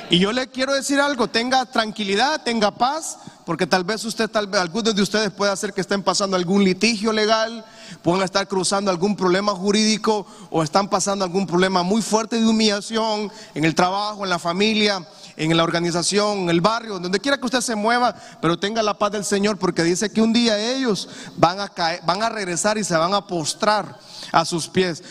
[0.09, 4.47] Y yo le quiero decir algo, tenga tranquilidad, tenga paz, porque tal vez usted, tal
[4.47, 7.65] vez algunos de ustedes pueda ser que estén pasando algún litigio legal,
[8.01, 13.31] puedan estar cruzando algún problema jurídico o están pasando algún problema muy fuerte de humillación
[13.55, 17.45] en el trabajo, en la familia, en la organización, en el barrio, donde quiera que
[17.45, 21.07] usted se mueva, pero tenga la paz del Señor, porque dice que un día ellos
[21.37, 21.71] van a
[22.03, 23.97] van a regresar y se van a postrar
[24.31, 25.03] a sus pies.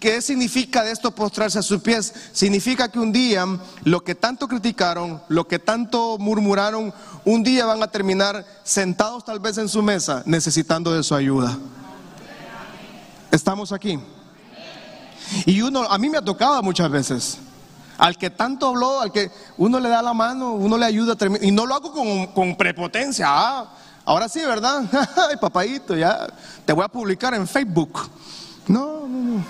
[0.00, 2.12] ¿Qué significa de esto postrarse a sus pies?
[2.32, 3.46] Significa que un día
[3.84, 6.92] lo que tanto criticaron, lo que tanto murmuraron,
[7.24, 11.58] un día van a terminar sentados tal vez en su mesa necesitando de su ayuda.
[13.36, 13.98] Estamos aquí.
[15.44, 17.38] Y uno, a mí me ha tocado muchas veces.
[17.98, 21.14] Al que tanto habló, al que uno le da la mano, uno le ayuda.
[21.42, 23.26] Y no lo hago con, prepotencia.
[23.28, 23.66] Ah,
[24.06, 24.84] ahora sí, ¿verdad?
[25.30, 26.26] Ay, papadito, ya
[26.64, 28.08] te voy a publicar en Facebook.
[28.68, 29.44] No, no, no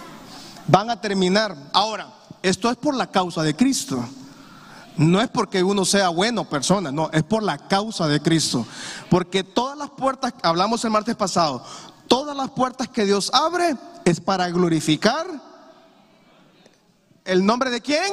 [0.67, 1.55] van a terminar.
[1.73, 2.09] Ahora,
[2.43, 4.05] esto es por la causa de Cristo.
[4.97, 8.67] No es porque uno sea bueno persona, no, es por la causa de Cristo.
[9.09, 11.63] Porque todas las puertas, hablamos el martes pasado,
[12.07, 15.27] todas las puertas que Dios abre es para glorificar
[17.25, 18.13] el nombre de quién?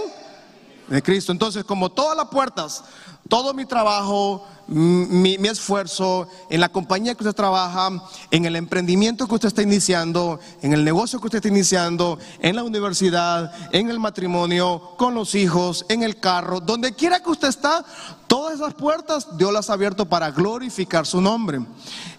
[0.87, 1.31] De Cristo.
[1.31, 2.83] Entonces, como todas las puertas,
[3.29, 7.89] todo mi trabajo, mi, esfuerzo, en la compañía que usted trabaja,
[8.31, 12.55] en el emprendimiento que usted está iniciando, en el negocio que usted está iniciando, en
[12.55, 17.49] la universidad, en el matrimonio, con los hijos, en el carro, donde quiera que usted
[17.49, 17.85] está,
[18.27, 21.61] todas esas puertas Dios las ha abierto para glorificar su nombre.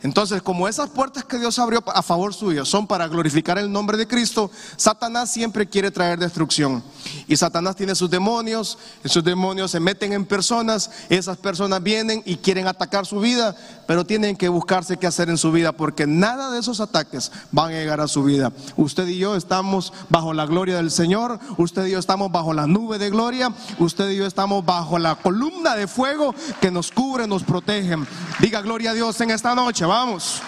[0.03, 3.97] Entonces, como esas puertas que Dios abrió a favor suyo son para glorificar el nombre
[3.97, 6.85] de Cristo, Satanás siempre quiere traer destrucción.
[7.27, 12.34] Y Satanás tiene sus demonios, esos demonios se meten en personas, esas personas vienen y
[12.39, 13.55] quieren atacar su vida,
[13.87, 17.69] pero tienen que buscarse qué hacer en su vida, porque nada de esos ataques van
[17.69, 18.53] a llegar a su vida.
[18.77, 22.67] Usted y yo estamos bajo la gloria del Señor, usted y yo estamos bajo la
[22.67, 27.27] nube de gloria, usted y yo estamos bajo la columna de fuego que nos cubre,
[27.27, 27.97] nos protege.
[28.41, 30.41] Diga gloria a Dios en esta noche, vamos.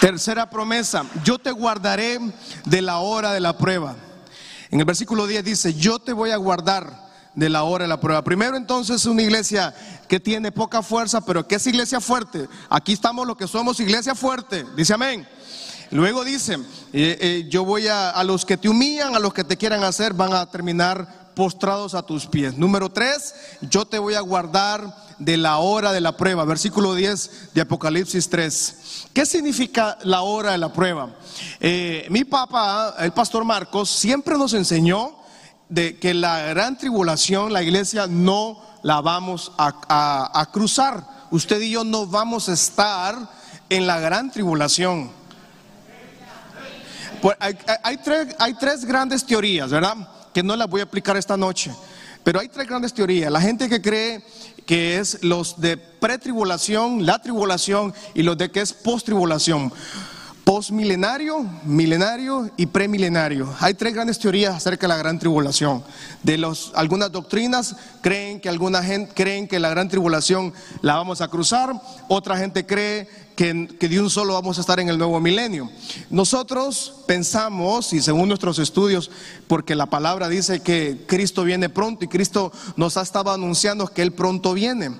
[0.00, 2.20] Tercera promesa, yo te guardaré
[2.64, 3.96] de la hora de la prueba.
[4.70, 7.05] En el versículo 10 dice, yo te voy a guardar
[7.36, 8.24] de la hora de la prueba.
[8.24, 9.72] Primero entonces una iglesia
[10.08, 12.48] que tiene poca fuerza, pero que es iglesia fuerte.
[12.68, 14.64] Aquí estamos los que somos iglesia fuerte.
[14.74, 15.28] Dice amén.
[15.92, 16.54] Luego dice,
[16.92, 19.84] eh, eh, yo voy a, a los que te humillan, a los que te quieran
[19.84, 22.56] hacer, van a terminar postrados a tus pies.
[22.56, 26.44] Número tres, yo te voy a guardar de la hora de la prueba.
[26.44, 29.08] Versículo 10 de Apocalipsis 3.
[29.12, 31.14] ¿Qué significa la hora de la prueba?
[31.60, 35.25] Eh, mi papá, el pastor Marcos, siempre nos enseñó
[35.68, 41.04] de que la gran tribulación, la iglesia no la vamos a, cruzar.
[41.30, 43.16] Usted y yo no vamos a estar
[43.68, 45.10] en la gran tribulación.
[47.20, 49.96] Pues hay, tres, hay tres grandes teorías, ¿verdad?
[50.32, 51.74] Que no las voy a explicar esta noche.
[52.22, 53.32] Pero hay tres grandes teorías.
[53.32, 54.24] La gente que cree
[54.66, 59.72] que es los de pretribulación, la tribulación y los de que es post-tribulación
[60.46, 63.52] postmilenario, milenario y premilenario.
[63.58, 65.82] Hay tres grandes teorías acerca de la gran tribulación.
[66.22, 71.20] De los, algunas doctrinas creen que alguna gente creen que la gran tribulación la vamos
[71.20, 71.72] a cruzar,
[72.06, 75.70] otra gente cree que, de un solo vamos a estar en el nuevo milenio.
[76.08, 79.10] Nosotros pensamos, y según nuestros estudios,
[79.46, 84.00] porque la palabra dice que Cristo viene pronto y Cristo nos ha estado anunciando que
[84.00, 84.98] Él pronto viene.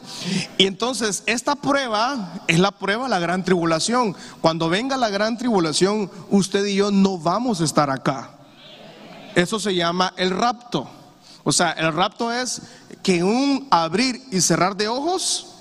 [0.59, 4.15] Y entonces esta prueba es la prueba de la gran tribulación.
[4.43, 8.33] Cuando venga la gran tribulación, usted y yo no vamos a estar acá.
[9.35, 10.89] Eso se llama el rapto.
[11.43, 12.61] O sea, el rapto es
[13.03, 15.56] que un abrir y cerrar de ojos,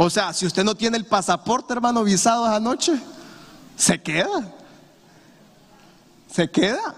[0.00, 2.92] O sea, si usted no tiene el pasaporte, hermano, visado esa noche,
[3.76, 4.54] se queda.
[6.32, 6.94] Se queda.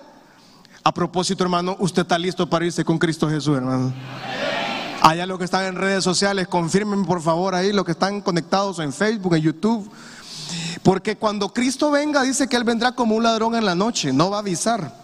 [0.84, 3.90] A propósito, hermano, usted está listo para irse con Cristo Jesús, hermano.
[5.00, 8.78] Allá los que están en redes sociales, confirmen por favor ahí, los que están conectados
[8.80, 9.90] en Facebook, en YouTube.
[10.82, 14.28] Porque cuando Cristo venga, dice que Él vendrá como un ladrón en la noche, no
[14.28, 14.94] va a avisar,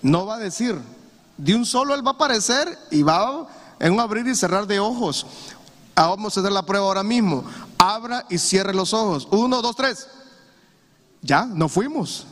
[0.00, 0.80] no va a decir.
[1.36, 3.46] De un solo Él va a aparecer y va
[3.78, 5.26] en un abrir y cerrar de ojos.
[5.98, 7.42] Ah, vamos a hacer la prueba ahora mismo.
[7.78, 9.26] Abra y cierre los ojos.
[9.30, 10.06] Uno, dos, tres.
[11.22, 12.26] Ya, no fuimos.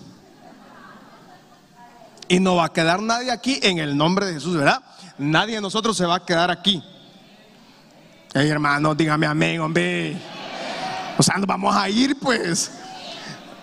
[2.29, 4.83] Y no va a quedar nadie aquí en el nombre de Jesús, ¿verdad?
[5.17, 6.83] Nadie de nosotros se va a quedar aquí.
[8.35, 10.21] Hey, hermano, dígame amén, hombre.
[11.17, 12.71] O sea, nos vamos a ir, pues.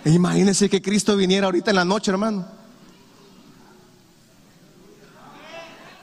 [0.03, 2.43] Imagínense que Cristo viniera ahorita en la noche, hermano.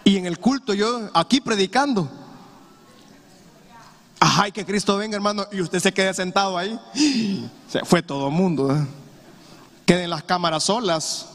[0.05, 2.28] Y en el culto, yo aquí predicando.
[4.21, 6.79] Ay, que Cristo venga, hermano, y usted se quede sentado ahí.
[7.69, 8.75] Se fue todo el mundo.
[8.75, 8.87] ¿eh?
[9.85, 11.27] Queden las cámaras solas,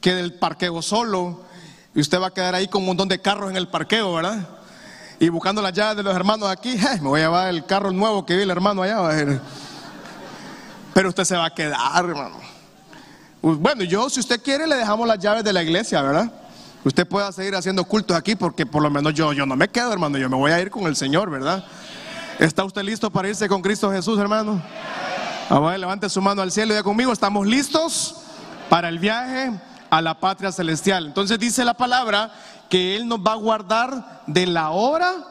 [0.00, 1.42] quede el parqueo solo,
[1.94, 4.46] y usted va a quedar ahí con un montón de carros en el parqueo, ¿verdad?
[5.20, 8.26] Y buscando las llaves de los hermanos aquí, me voy a llevar el carro nuevo
[8.26, 8.98] que vi el hermano allá.
[10.94, 12.36] Pero usted se va a quedar, hermano.
[13.40, 16.30] Bueno, yo, si usted quiere, le dejamos las llaves de la iglesia, ¿verdad?
[16.84, 19.92] Usted pueda seguir haciendo cultos aquí porque por lo menos yo, yo no me quedo,
[19.92, 21.64] hermano, yo me voy a ir con el Señor, ¿verdad?
[22.42, 24.60] ¿Está usted listo para irse con Cristo Jesús, hermano?
[25.48, 28.16] Ahora levante su mano al cielo y diga conmigo, estamos listos
[28.68, 29.52] para el viaje
[29.88, 31.06] a la patria celestial.
[31.06, 32.32] Entonces dice la palabra
[32.68, 35.24] que Él nos va a guardar de la hora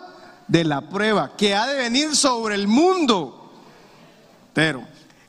[0.48, 3.52] de la prueba que ha de venir sobre el mundo.
[4.54, 4.82] Pero,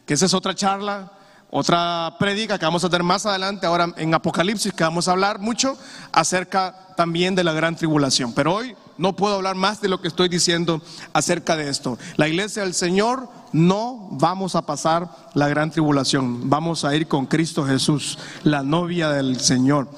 [0.06, 1.10] que esa es otra charla
[1.54, 5.38] otra prédica que vamos a tener más adelante, ahora en Apocalipsis, que vamos a hablar
[5.38, 5.76] mucho
[6.10, 8.32] acerca también de la gran tribulación.
[8.32, 11.98] Pero hoy no puedo hablar más de lo que estoy diciendo acerca de esto.
[12.16, 17.26] La iglesia del Señor no vamos a pasar la gran tribulación, vamos a ir con
[17.26, 19.90] Cristo Jesús, la novia del Señor.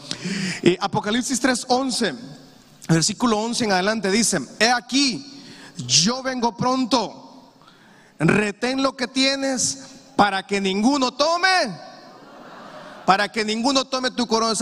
[0.62, 2.14] Y Apocalipsis 3:11,
[2.88, 5.42] versículo 11 en adelante dice, he aquí,
[5.86, 7.52] yo vengo pronto,
[8.18, 9.84] retén lo que tienes
[10.16, 11.48] para que ninguno tome,
[13.06, 14.54] para que ninguno tome tu corona.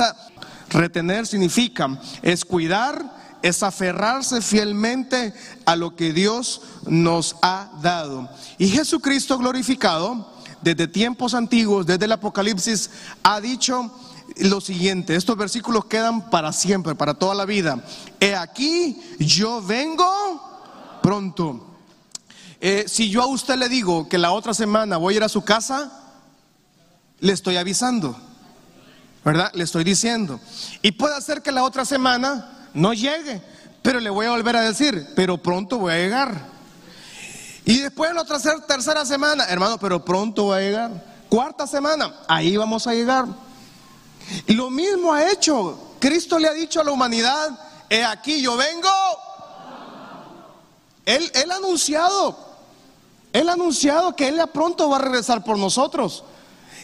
[0.71, 8.29] retener significa es cuidar, es aferrarse fielmente a lo que Dios nos ha dado.
[8.59, 12.91] Y Jesucristo glorificado, desde tiempos antiguos, desde el Apocalipsis,
[13.23, 13.91] ha dicho
[14.37, 17.85] lo siguiente, estos versículos quedan para siempre, para toda la vida.
[18.21, 20.11] He aquí, yo vengo
[21.03, 21.67] pronto.
[22.61, 25.29] Eh, si yo a usted le digo que la otra semana voy a ir a
[25.29, 26.01] su casa,
[27.19, 28.17] le estoy avisando,
[29.25, 29.51] ¿verdad?
[29.55, 30.41] Le estoy diciendo.
[30.81, 33.43] Y puede ser que la otra semana no llegue,
[33.83, 36.53] pero le voy a volver a decir, pero pronto voy a llegar.
[37.65, 41.05] Y después la otra tercera semana, hermano, pero pronto voy a llegar.
[41.29, 43.27] Cuarta semana, ahí vamos a llegar.
[44.47, 45.95] Y lo mismo ha hecho.
[45.99, 47.59] Cristo le ha dicho a la humanidad,
[47.89, 48.89] he aquí yo vengo.
[51.05, 52.37] Él, él ha anunciado,
[53.33, 56.25] él ha anunciado que Él ya pronto va a regresar por nosotros.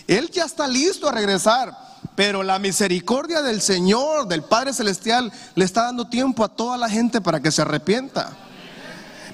[0.07, 1.88] Él ya está listo a regresar.
[2.19, 6.91] Pero la misericordia del Señor, del Padre Celestial, le está dando tiempo a toda la
[6.91, 8.37] gente para que se arrepienta.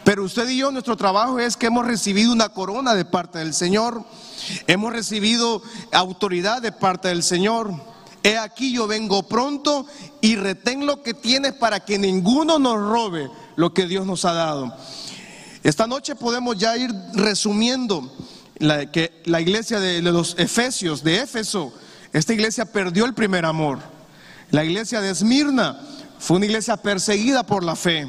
[0.05, 3.55] Pero usted y yo, nuestro trabajo es que hemos recibido una corona de parte del
[3.55, 4.05] Señor.
[4.67, 7.73] Hemos recibido autoridad de parte del Señor.
[8.23, 9.87] He aquí yo vengo pronto
[10.21, 14.35] y retén lo que tienes para que ninguno nos robe lo que Dios nos ha
[14.35, 14.77] dado.
[15.63, 18.13] Esta noche podemos ya ir resumiendo
[18.59, 21.73] la, que la iglesia de, los Efesios, de Éfeso,
[22.15, 23.81] esta iglesia perdió el primer amor.
[24.53, 25.81] La iglesia de Esmirna
[26.21, 28.09] fue una iglesia perseguida por la fe.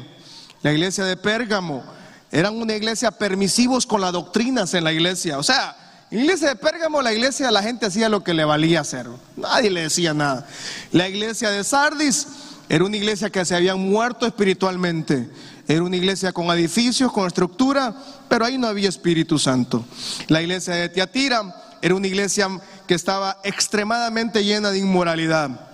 [0.62, 1.82] La iglesia de Pérgamo
[2.30, 5.38] eran una iglesia permisivos con las doctrinas en la iglesia.
[5.38, 5.76] O sea,
[6.08, 9.08] la iglesia de Pérgamo, la iglesia, la gente hacía lo que le valía hacer.
[9.36, 10.46] Nadie le decía nada.
[10.92, 12.28] La iglesia de Sardis
[12.68, 15.28] era una iglesia que se habían muerto espiritualmente.
[15.66, 17.92] Era una iglesia con edificios, con estructura,
[18.28, 19.84] pero ahí no había Espíritu Santo.
[20.28, 22.48] La iglesia de Tiatira era una iglesia
[22.86, 25.68] que estaba extremadamente llena de inmoralidad.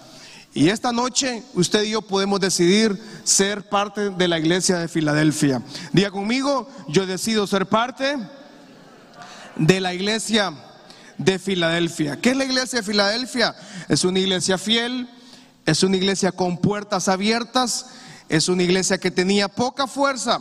[0.55, 5.63] Y esta noche usted y yo podemos decidir ser parte de la iglesia de Filadelfia.
[5.93, 8.19] Diga conmigo, yo decido ser parte
[9.57, 10.53] de la iglesia
[11.17, 12.21] de Filadelfia.
[12.21, 13.55] ¿Qué es la iglesia de Filadelfia?
[13.89, 15.09] Es una iglesia fiel,
[15.65, 17.87] es una iglesia con puertas abiertas,
[18.29, 20.41] es una iglesia que tenía poca fuerza,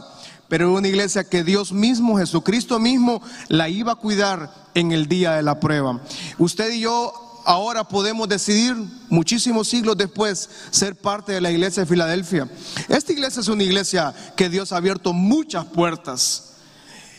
[0.51, 5.31] pero una iglesia que Dios mismo, Jesucristo mismo, la iba a cuidar en el día
[5.31, 6.01] de la prueba.
[6.37, 8.75] Usted y yo ahora podemos decidir,
[9.07, 12.49] muchísimos siglos después, ser parte de la iglesia de Filadelfia.
[12.89, 16.50] Esta iglesia es una iglesia que Dios ha abierto muchas puertas.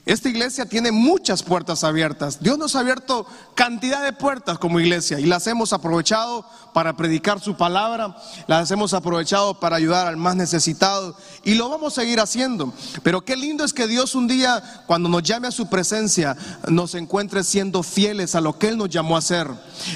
[0.04, 2.40] Esta iglesia tiene muchas puertas abiertas.
[2.40, 7.38] Dios nos ha abierto cantidad de puertas como iglesia y las hemos aprovechado para predicar
[7.38, 8.16] su palabra,
[8.48, 12.72] las hemos aprovechado para ayudar al más necesitado y lo vamos a seguir haciendo.
[13.04, 16.36] Pero qué lindo es que Dios un día, cuando nos llame a su presencia,
[16.68, 19.48] nos encuentre siendo fieles a lo que Él nos llamó a hacer.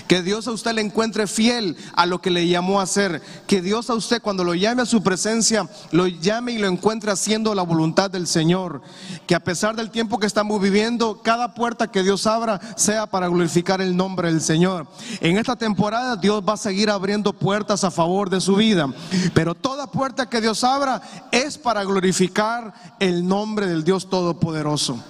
[0.06, 3.22] Que Dios a usted le encuentre fiel a lo que le llamó a hacer.
[3.48, 7.10] Que Dios a usted cuando lo llame a su presencia, lo llame y lo encuentre
[7.10, 8.82] haciendo la voluntad del Señor.
[9.26, 13.28] Que a pesar del tiempo que estamos viviendo, cada puerta que Dios abra sea para
[13.28, 14.86] glorificar el nombre del Señor.
[15.22, 18.92] En esta temporada Dios va a seguir abriendo puertas a favor de su vida,
[19.32, 21.00] pero toda puerta que Dios abra
[21.32, 25.02] es para glorificar el nombre del Dios Todopoderoso.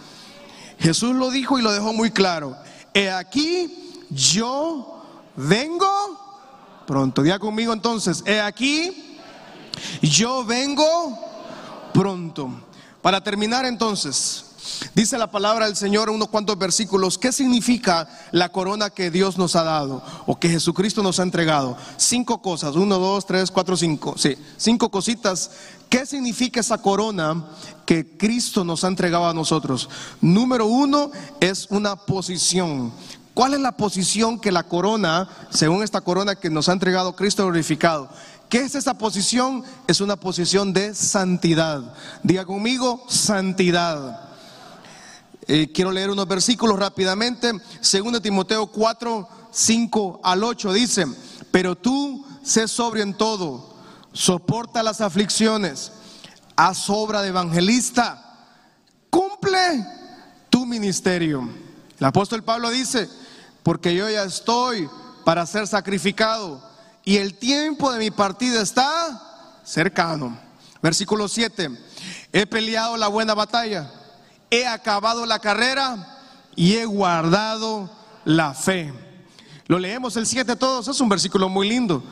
[0.79, 2.57] Jesús lo dijo y lo dejó muy claro.
[2.95, 5.03] He aquí yo
[5.35, 5.89] vengo
[6.87, 7.25] pronto.
[7.25, 9.19] Diga conmigo entonces, he aquí
[10.01, 11.19] yo vengo
[11.93, 12.51] pronto.
[13.03, 14.47] Para terminar entonces,
[14.95, 19.39] Dice la palabra del Señor en unos cuantos versículos, ¿qué significa la corona que Dios
[19.39, 21.77] nos ha dado o que Jesucristo nos ha entregado?
[21.97, 25.51] Cinco cosas, uno, dos, tres, cuatro, cinco, sí, cinco cositas.
[25.89, 27.45] ¿Qué significa esa corona
[27.85, 29.89] que Cristo nos ha entregado a nosotros?
[30.21, 32.93] Número uno es una posición.
[33.35, 37.45] ¿Cuál es la posición que la corona, según esta corona que nos ha entregado Cristo
[37.45, 38.09] glorificado?
[38.49, 39.63] ¿Qué es esa posición?
[39.87, 41.95] Es una posición de santidad.
[42.23, 44.26] Diga conmigo, santidad.
[45.49, 47.53] Eh, quiero leer unos versículos rápidamente.
[47.81, 51.07] Segundo Timoteo 4, 5 al 8 dice,
[51.51, 53.75] pero tú sé sobrio en todo,
[54.13, 55.93] soporta las aflicciones,
[56.57, 58.23] haz obra de evangelista,
[59.09, 59.87] cumple
[60.51, 61.49] tu ministerio.
[61.99, 63.09] El apóstol Pablo dice,
[63.63, 64.89] porque yo ya estoy
[65.25, 66.63] para ser sacrificado
[67.05, 70.39] y el tiempo de mi partida está cercano.
[70.83, 71.71] Versículo 7,
[72.33, 73.91] he peleado la buena batalla
[74.51, 76.19] he acabado la carrera
[76.55, 77.91] y he guardado
[78.25, 78.93] la fe.
[79.67, 82.03] Lo leemos el 7 todos, es un versículo muy lindo.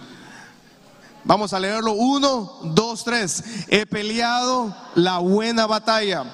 [1.25, 3.45] Vamos a leerlo 1, 2, 3.
[3.69, 6.25] He peleado la buena batalla,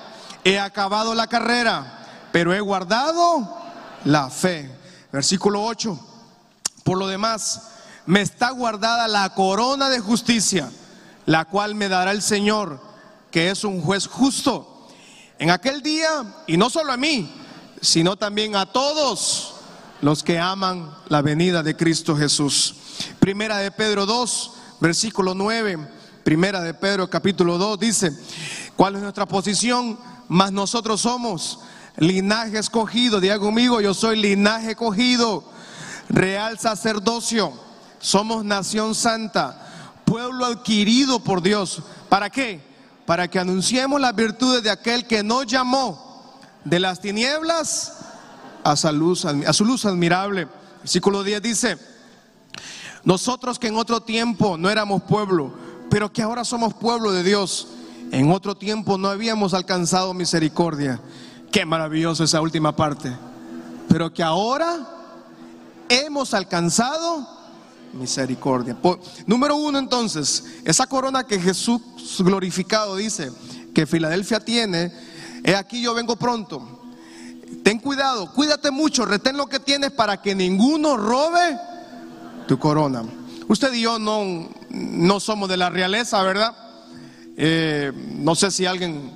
[0.42, 3.56] he acabado la carrera, pero he guardado
[4.04, 4.70] la fe.
[5.12, 5.98] Versículo 8.
[6.82, 7.68] Por lo demás,
[8.06, 10.70] me está guardada la corona de justicia,
[11.26, 12.80] la cual me dará el Señor,
[13.30, 14.69] que es un juez justo
[15.40, 17.33] en aquel día, y no solo a mí,
[17.81, 19.55] sino también a todos
[20.03, 22.74] los que aman la venida de Cristo Jesús.
[23.18, 25.79] Primera de Pedro 2, versículo 9.
[26.24, 28.12] Primera de Pedro capítulo 2 dice,
[28.76, 29.98] ¿cuál es nuestra posición?
[30.29, 31.61] Mas nosotros somos
[31.96, 33.18] linaje escogido.
[33.18, 35.42] Diga conmigo, yo soy linaje escogido,
[36.11, 37.50] real sacerdocio.
[37.98, 41.83] Somos nación santa, pueblo adquirido por Dios.
[42.11, 42.69] ¿Para qué?
[43.11, 47.92] Para que anunciemos las virtudes de aquel que nos llamó de las tinieblas
[48.62, 48.92] a su
[49.64, 50.46] luz, admirable.
[50.79, 51.77] Versículo 10 dice,
[53.03, 55.53] nosotros que en otro tiempo no éramos pueblo,
[55.90, 57.66] pero que ahora somos pueblo de Dios,
[58.12, 61.01] en otro tiempo no habíamos alcanzado misericordia.
[61.51, 63.12] Qué maravilloso esa última parte.
[63.88, 64.87] Pero que ahora
[65.88, 67.27] hemos alcanzado
[67.92, 68.76] misericordia.
[69.26, 71.81] número uno entonces, esa corona que Jesús
[72.18, 73.31] glorificado dice
[73.74, 74.92] que Filadelfia tiene,
[75.44, 76.81] he aquí yo vengo pronto.
[77.62, 81.59] Ten cuidado, cuídate mucho, retén lo que tienes para que ninguno robe
[82.46, 83.05] tu corona.
[83.48, 86.57] Usted y yo no, no somos de la realeza, ¿verdad?
[87.37, 89.11] Eh, no sé si alguien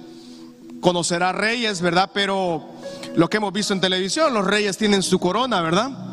[0.81, 2.11] conocerá reyes, ¿verdad?
[2.13, 2.75] Pero
[3.15, 6.04] lo que hemos visto en televisión, los reyes tienen su corona, ¿verdad?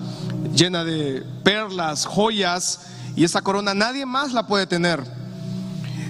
[0.53, 2.79] Llena de perlas, joyas,
[3.15, 5.03] y esa corona nadie más la puede tener.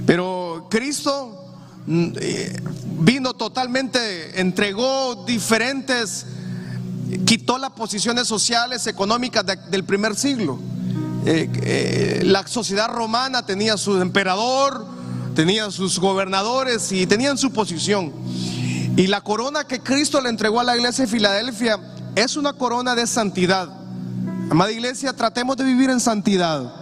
[0.06, 1.46] Pero Cristo
[1.86, 2.62] mm, eh,
[3.00, 6.26] vino totalmente, entregó diferentes,
[7.26, 10.60] quitó las posiciones sociales, económicas del primer siglo.
[11.26, 14.86] Eh, eh, la sociedad romana tenía su emperador,
[15.36, 18.12] tenía sus gobernadores y tenían su posición.
[18.98, 21.80] Y la corona que Cristo le entregó a la iglesia de Filadelfia
[22.16, 23.81] es una corona de santidad.
[24.52, 26.74] Amada iglesia, tratemos de vivir en santidad.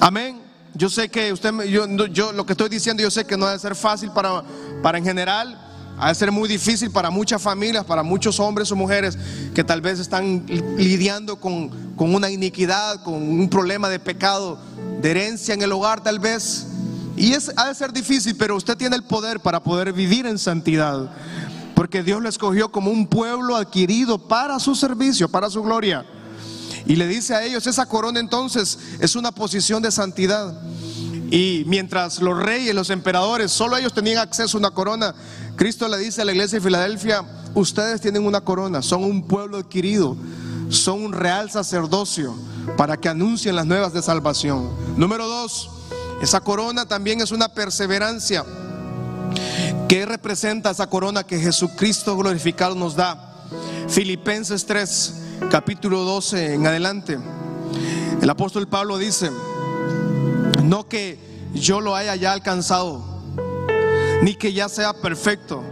[0.00, 0.40] Amén.
[0.74, 3.60] Yo sé que usted, yo, yo lo que estoy diciendo, yo sé que no debe
[3.60, 4.42] ser fácil para,
[4.82, 5.56] para en general,
[5.96, 9.16] ha de ser muy difícil para muchas familias, para muchos hombres o mujeres
[9.54, 10.44] que tal vez están
[10.76, 14.58] lidiando con, con una iniquidad, con un problema de pecado,
[15.00, 16.66] de herencia en el hogar tal vez.
[17.16, 20.36] Y es, ha de ser difícil, pero usted tiene el poder para poder vivir en
[20.36, 21.12] santidad.
[21.76, 26.04] Porque Dios lo escogió como un pueblo adquirido para su servicio, para su gloria.
[26.86, 30.54] Y le dice a ellos, esa corona entonces es una posición de santidad.
[31.30, 35.14] Y mientras los reyes, los emperadores, solo ellos tenían acceso a una corona,
[35.56, 37.24] Cristo le dice a la iglesia de Filadelfia,
[37.54, 40.16] ustedes tienen una corona, son un pueblo adquirido,
[40.70, 42.34] son un real sacerdocio
[42.76, 44.70] para que anuncien las nuevas de salvación.
[44.96, 45.70] Número dos,
[46.20, 48.44] esa corona también es una perseverancia.
[49.88, 53.34] ¿Qué representa esa corona que Jesucristo glorificado nos da?
[53.88, 55.14] Filipenses 3,
[55.48, 57.18] capítulo 12 en adelante.
[58.20, 59.30] El apóstol Pablo dice,
[60.62, 61.18] no que
[61.54, 63.02] yo lo haya ya alcanzado,
[64.22, 65.62] ni que ya sea perfecto,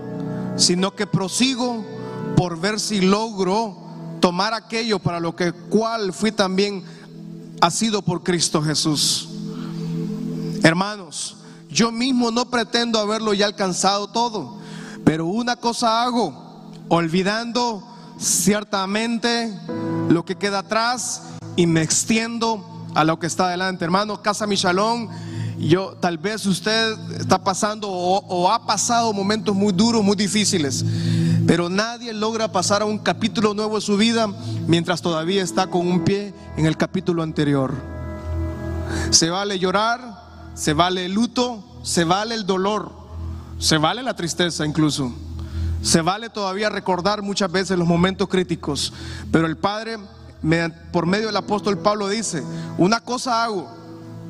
[0.57, 1.85] sino que prosigo
[2.37, 3.77] por ver si logro
[4.21, 6.83] tomar aquello para lo que cual fui también
[7.61, 9.29] ha sido por Cristo Jesús.
[10.63, 11.37] Hermanos,
[11.69, 14.59] yo mismo no pretendo haberlo ya alcanzado todo,
[15.05, 17.88] pero una cosa hago, olvidando
[18.19, 19.53] ciertamente
[20.09, 21.23] lo que queda atrás
[21.57, 23.85] y me extiendo a lo que está adelante.
[23.85, 25.09] Hermano, Casa Michalón,
[25.59, 30.85] yo tal vez usted está pasando o, ha pasado momentos muy duros, muy difíciles,
[31.47, 34.29] pero nadie logra pasar a un capítulo nuevo de su vida
[34.67, 37.75] mientras todavía está con un pie en el capítulo anterior.
[39.11, 42.93] Se vale llorar, se vale el luto, se vale el dolor,
[43.59, 45.13] se vale la tristeza incluso.
[45.83, 48.93] Se vale todavía recordar muchas veces los momentos críticos,
[49.31, 49.99] pero el Padre,
[50.93, 52.43] por medio del apóstol Pablo, dice,
[52.77, 53.69] una cosa hago,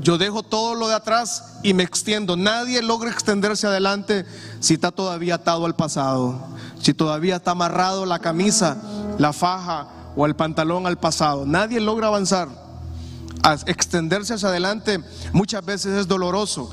[0.01, 2.37] yo dejo todo lo de atrás y me extiendo.
[2.37, 4.25] Nadie logra extenderse adelante
[4.61, 6.39] si está todavía atado al pasado,
[6.81, 8.77] si todavía está amarrado la camisa,
[9.19, 11.47] la faja o el pantalón al pasado.
[11.47, 12.49] Nadie logra avanzar
[13.67, 15.01] extenderse hacia adelante
[15.33, 16.71] muchas veces es doloroso.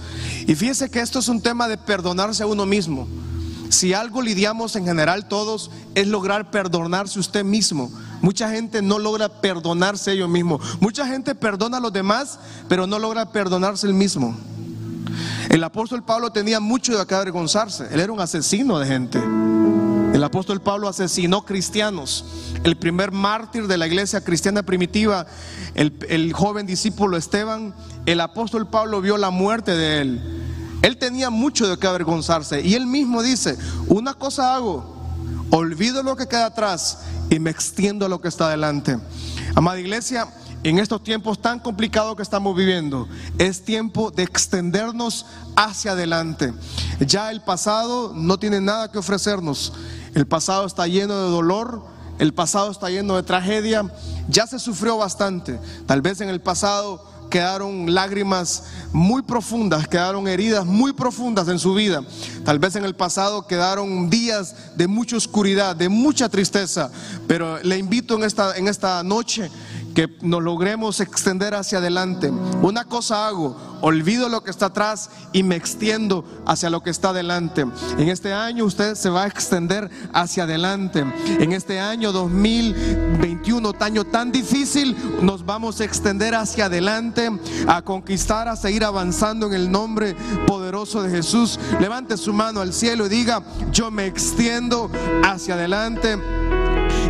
[0.48, 3.08] Y fíjese que esto es un tema de perdonarse a uno mismo.
[3.70, 7.92] Si algo lidiamos en general todos es lograr perdonarse usted mismo.
[8.22, 10.62] Mucha gente no logra perdonarse ellos mismos.
[10.80, 14.36] Mucha gente perdona a los demás, pero no logra perdonarse el mismo.
[15.50, 17.88] El apóstol Pablo tenía mucho de que avergonzarse.
[17.92, 19.20] Él era un asesino de gente.
[20.16, 22.24] El apóstol Pablo asesinó cristianos.
[22.64, 25.28] El primer mártir de la iglesia cristiana primitiva,
[25.76, 30.45] el, joven discípulo Esteban, el apóstol Pablo vio la muerte de él.
[30.86, 32.62] Él tenía mucho de qué avergonzarse.
[32.62, 33.58] Y él mismo dice,
[33.88, 34.86] una cosa hago,
[35.50, 39.00] olvido lo que queda atrás y me extiendo a lo que está adelante.
[39.56, 40.28] Amada iglesia,
[40.62, 43.08] en estos tiempos tan complicados que estamos viviendo,
[43.40, 45.26] es tiempo de extendernos
[45.56, 46.54] hacia adelante.
[47.00, 49.74] Ya el pasado no tiene nada que ofrecernos.
[50.14, 51.84] El pasado está lleno de dolor,
[52.20, 53.92] el pasado está lleno de tragedia,
[54.30, 55.60] ya se sufrió bastante.
[55.88, 58.64] Tal vez en el pasado quedaron lágrimas
[58.94, 62.04] muy profundas, quedaron heridas muy profundas en su vida.
[62.44, 66.92] Tal vez en el pasado quedaron días de mucha oscuridad, de mucha tristeza.
[67.28, 69.50] Pero le invito en esta, en esta noche
[69.96, 72.30] que nos logremos extender hacia adelante.
[72.62, 77.10] Una cosa hago, olvido lo que está atrás y me extiendo hacia lo que está
[77.10, 77.68] adelante.
[78.00, 81.06] En este año usted se va a extender hacia adelante.
[81.28, 87.30] En este año 2021, año tan difícil, nos vamos a extender hacia adelante,
[87.68, 90.16] a conquistar, a seguir avanzando en el nombre
[90.48, 91.60] poderoso de Jesús.
[91.80, 94.90] Levante su mano al cielo y diga, yo me extiendo
[95.24, 96.18] hacia adelante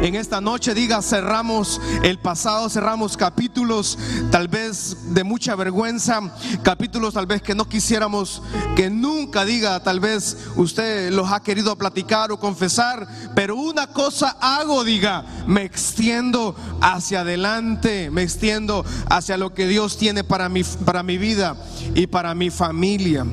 [0.02, 3.98] en esta noche diga, cerramos el pasado, cerramos capítulos
[4.32, 6.20] tal vez de mucha vergüenza,
[6.64, 8.42] capítulos tal vez que no quisiéramos
[8.76, 14.38] que nunca diga, tal vez usted los ha querido platicar o confesar, pero una cosa
[14.40, 20.64] hago, diga, me extiendo hacia adelante, me extiendo hacia lo que Dios tiene para mi,
[20.64, 21.56] para mi vida
[21.94, 23.26] y para mi familia.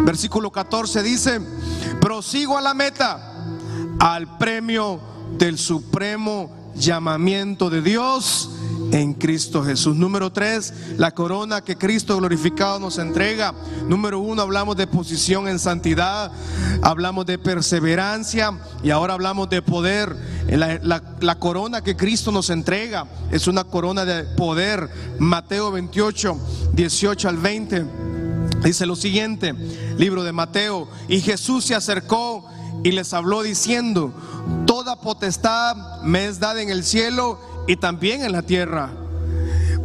[0.00, 1.40] Versículo 14 dice,
[2.00, 3.34] prosigo a la meta,
[3.98, 8.50] al premio del supremo llamamiento de Dios
[8.92, 9.96] en Cristo Jesús.
[9.96, 13.54] Número tres, la corona que Cristo glorificado nos entrega.
[13.88, 16.32] Número uno, hablamos de posición en santidad,
[16.82, 20.16] hablamos de perseverancia y ahora hablamos de poder.
[20.48, 24.88] La, la corona que Cristo nos entrega es una corona de poder.
[25.18, 26.38] Mateo 28,
[26.72, 27.84] 18 al 20.
[28.62, 29.54] Dice lo siguiente,
[29.98, 32.44] libro de Mateo, y Jesús se acercó
[32.84, 34.12] y les habló diciendo,
[34.66, 38.90] toda potestad me es dada en el cielo y también en la tierra.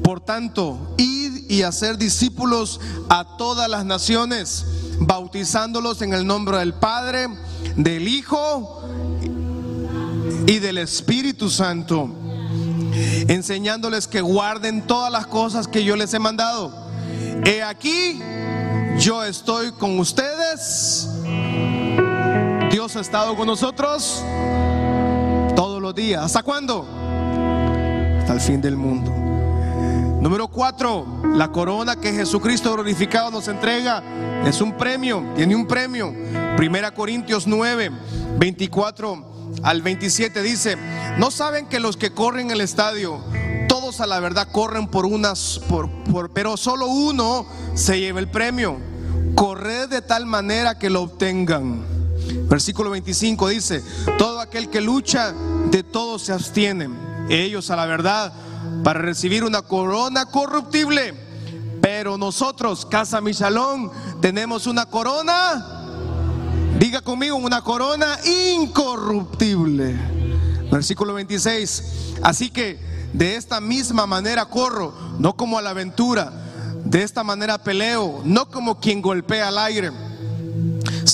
[0.03, 2.79] Por tanto, id y hacer discípulos
[3.09, 4.65] a todas las naciones,
[4.99, 7.27] bautizándolos en el nombre del Padre,
[7.75, 8.83] del Hijo
[10.45, 12.09] y del Espíritu Santo,
[13.27, 16.71] enseñándoles que guarden todas las cosas que yo les he mandado.
[17.45, 18.19] He aquí,
[18.99, 21.12] yo estoy con ustedes.
[22.73, 24.23] Dios ha estado con nosotros
[25.55, 26.23] todos los días.
[26.23, 26.87] ¿Hasta cuándo?
[28.19, 29.11] Hasta el fin del mundo.
[30.19, 31.05] Número cuatro,
[31.35, 34.01] la corona que Jesucristo glorificado nos entrega
[34.43, 36.15] es un premio, tiene un premio.
[36.57, 37.91] Primera Corintios 9,
[38.39, 40.75] 24 al 27 dice,
[41.19, 43.19] no saben que los que corren el estadio,
[43.69, 45.91] todos a la verdad corren por unas, por,
[46.33, 47.45] pero solo uno
[47.75, 48.77] se lleva el premio.
[49.35, 51.92] Corred de tal manera que lo obtengan.
[52.49, 53.83] Versículo 25 dice,
[54.17, 55.33] todo aquel que lucha,
[55.69, 56.97] de todos se abstienen.
[57.29, 58.33] Ellos a la verdad,
[58.83, 61.13] para recibir una corona corruptible.
[61.81, 65.73] Pero nosotros, Casa Michalón, tenemos una corona
[66.83, 69.95] Diga conmigo una corona incorruptible.
[70.69, 71.83] Versículo 26.
[72.21, 72.77] Así que
[73.13, 76.33] de esta misma manera corro, no como a la aventura.
[76.83, 79.91] De esta manera peleo, no como quien golpea al aire,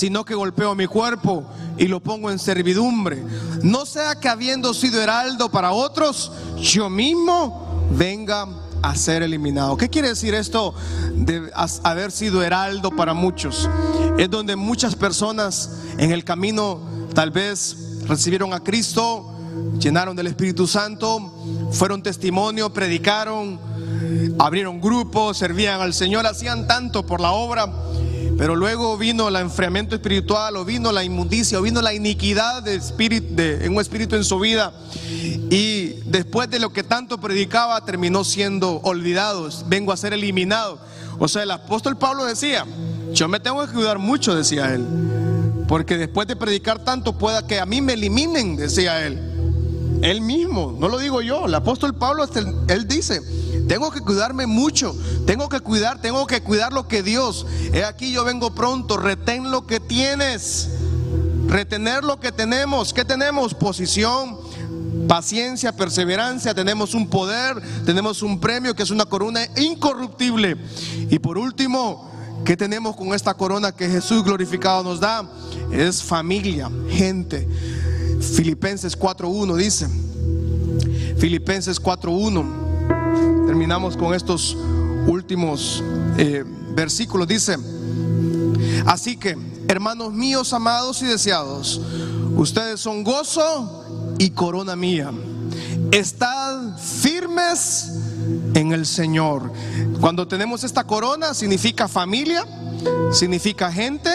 [0.00, 1.44] sino que golpeo mi cuerpo
[1.76, 3.22] y lo pongo en servidumbre.
[3.62, 8.48] No sea que habiendo sido heraldo para otros, yo mismo venga
[8.80, 9.76] a ser eliminado.
[9.76, 10.72] ¿Qué quiere decir esto
[11.14, 11.50] de
[11.82, 13.68] haber sido heraldo para muchos?
[14.16, 16.80] Es donde muchas personas en el camino
[17.14, 17.76] tal vez
[18.06, 19.34] recibieron a Cristo,
[19.78, 21.30] llenaron del Espíritu Santo,
[21.72, 23.60] fueron testimonio, predicaron,
[24.38, 27.70] abrieron grupos, servían al Señor, hacían tanto por la obra
[28.40, 32.74] pero luego vino el enfriamiento espiritual, o vino la inmundicia, o vino la iniquidad de
[32.74, 34.72] espíritu, de, en un espíritu en su vida.
[35.50, 39.46] Y después de lo que tanto predicaba, terminó siendo olvidado.
[39.66, 40.78] Vengo a ser eliminado.
[41.18, 42.64] O sea, el apóstol Pablo decía:
[43.12, 44.86] Yo me tengo que cuidar mucho, decía él.
[45.68, 49.20] Porque después de predicar tanto, pueda que a mí me eliminen, decía él.
[50.00, 51.44] Él mismo, no lo digo yo.
[51.44, 52.26] El apóstol Pablo,
[52.68, 53.20] él dice:
[53.68, 54.94] tengo que cuidarme mucho.
[55.26, 57.46] Tengo que cuidar, tengo que cuidar lo que Dios.
[57.72, 58.96] He aquí yo vengo pronto.
[58.96, 60.70] Retén lo que tienes.
[61.46, 62.92] Retener lo que tenemos.
[62.92, 63.54] ¿Qué tenemos?
[63.54, 64.38] Posición,
[65.08, 66.54] paciencia, perseverancia.
[66.54, 70.56] Tenemos un poder, tenemos un premio que es una corona incorruptible.
[71.10, 72.10] Y por último,
[72.44, 75.28] ¿qué tenemos con esta corona que Jesús glorificado nos da?
[75.72, 77.48] Es familia, gente.
[78.20, 79.88] Filipenses 4.1 dice.
[81.18, 82.59] Filipenses 4.1
[83.46, 84.56] terminamos con estos
[85.06, 85.82] últimos
[86.16, 86.44] eh,
[86.74, 87.26] versículos.
[87.26, 87.56] Dice,
[88.86, 89.36] así que,
[89.68, 91.80] hermanos míos, amados y deseados,
[92.36, 95.10] ustedes son gozo y corona mía.
[95.92, 97.92] Estad firmes
[98.54, 99.52] en el Señor.
[100.00, 102.44] Cuando tenemos esta corona, significa familia,
[103.12, 104.10] significa gente,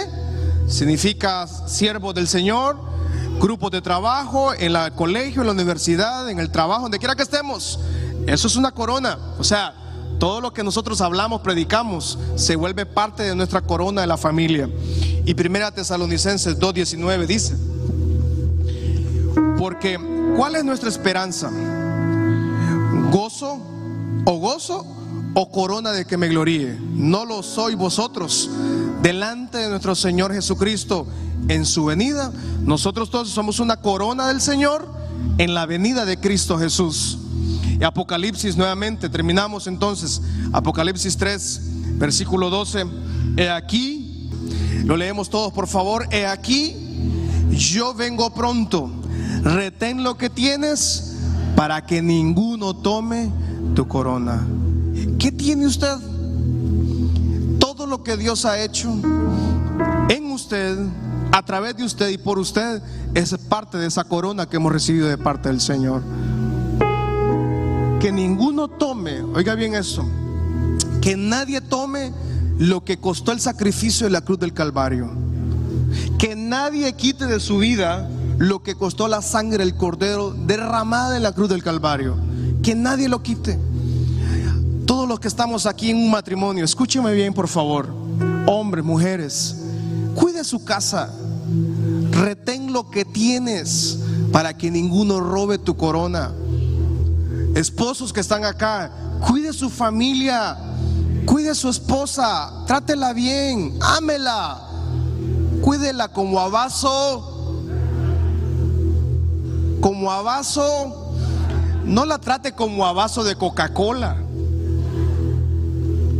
[0.67, 2.77] significa siervo del Señor,
[3.39, 7.23] grupos de trabajo, en el colegio, en la universidad, en el trabajo, donde quiera que
[7.23, 7.79] estemos.
[8.27, 9.17] Eso es una corona.
[9.37, 9.73] O sea,
[10.19, 14.69] todo lo que nosotros hablamos, predicamos, se vuelve parte de nuestra corona de la familia.
[15.25, 17.55] Y primera Tesalonicenses 2.19 dice,
[19.57, 19.99] porque
[20.37, 21.51] ¿cuál es nuestra esperanza?
[23.11, 23.59] ¿Gozo
[24.25, 24.85] o gozo
[25.33, 26.77] o corona de que me gloríe?
[26.93, 28.49] No lo soy vosotros.
[29.01, 31.05] Delante de nuestro Señor Jesucristo
[31.47, 34.87] en su venida, nosotros todos somos una corona del Señor
[35.37, 37.19] en la venida de Cristo Jesús.
[37.79, 40.21] Y Apocalipsis nuevamente, terminamos entonces.
[40.53, 41.61] Apocalipsis 3,
[41.97, 42.85] versículo 12.
[43.37, 44.29] He aquí,
[44.85, 46.07] lo leemos todos por favor.
[46.11, 46.75] He aquí,
[47.51, 48.89] yo vengo pronto.
[49.43, 51.17] Retén lo que tienes
[51.55, 53.29] para que ninguno tome
[53.75, 54.45] tu corona.
[55.19, 55.97] ¿Qué tiene usted?
[57.59, 58.93] Todo lo que Dios ha hecho
[60.09, 60.77] en usted,
[61.31, 62.81] a través de usted y por usted,
[63.13, 66.01] es parte de esa corona que hemos recibido de parte del Señor
[67.99, 70.05] que ninguno tome, oiga bien eso,
[71.01, 72.11] que nadie tome
[72.57, 75.11] lo que costó el sacrificio de la cruz del Calvario.
[76.17, 81.23] Que nadie quite de su vida lo que costó la sangre del cordero derramada en
[81.23, 82.15] la cruz del Calvario.
[82.63, 83.59] Que nadie lo quite.
[84.85, 87.89] Todos los que estamos aquí en un matrimonio, escúcheme bien por favor,
[88.45, 89.55] hombres, mujeres,
[90.13, 91.11] cuide su casa,
[92.11, 93.99] retén lo que tienes
[94.31, 96.31] para que ninguno robe tu corona.
[97.55, 98.91] Esposos que están acá,
[99.25, 100.57] cuide su familia,
[101.25, 104.61] cuide su esposa, trátela bien, ámela,
[105.61, 107.63] cuídela como a vaso,
[109.79, 111.15] como a vaso,
[111.85, 114.17] no la trate como a vaso de Coca-Cola.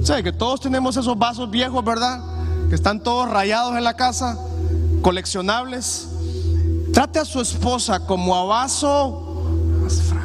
[0.04, 2.22] ¿Sabe que todos tenemos esos vasos viejos, verdad?
[2.70, 4.38] Que están todos rayados en la casa,
[5.02, 6.08] coleccionables.
[6.94, 9.44] Trate a su esposa como a vaso
[9.82, 10.25] más frágil.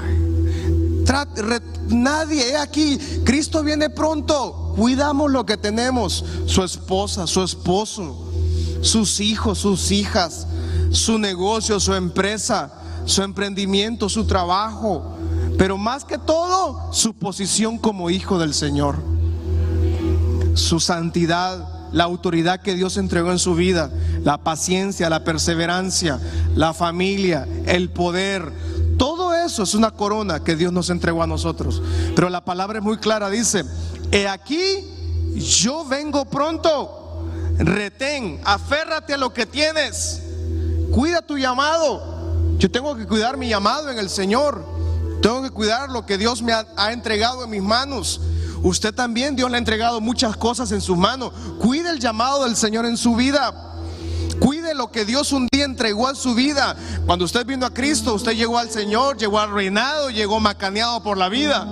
[1.89, 2.99] Nadie aquí.
[3.25, 4.75] Cristo viene pronto.
[4.77, 6.25] Cuidamos lo que tenemos.
[6.47, 8.31] Su esposa, su esposo,
[8.83, 10.47] sus hijos, sus hijas,
[10.91, 12.73] su negocio, su empresa,
[13.05, 15.17] su emprendimiento, su trabajo.
[15.59, 19.11] Pero más que todo, su posición como hijo del Señor
[20.55, 23.91] su santidad, la autoridad que Dios entregó en su vida,
[24.23, 26.21] la paciencia, la perseverancia,
[26.55, 28.70] la familia, el poder.
[29.51, 31.83] Eso es una corona que Dios nos entregó a nosotros.
[32.15, 33.65] Pero la palabra es muy clara, dice,
[34.13, 34.87] he aquí,
[35.35, 37.27] yo vengo pronto.
[37.59, 40.23] Retén, aférrate a lo que tienes.
[40.93, 42.57] Cuida tu llamado.
[42.59, 44.65] Yo tengo que cuidar mi llamado en el Señor.
[45.21, 48.21] Tengo que cuidar lo que Dios me ha, ha entregado en mis manos.
[48.63, 51.33] Usted también, Dios le ha entregado muchas cosas en sus manos.
[51.59, 53.70] Cuide el llamado del Señor en su vida.
[54.41, 56.75] Cuide lo que Dios un día entregó a su vida.
[57.07, 61.19] Cuando usted vino a Cristo, usted llegó al Señor, llegó al reinado, llegó macaneado por
[61.19, 61.69] la vida.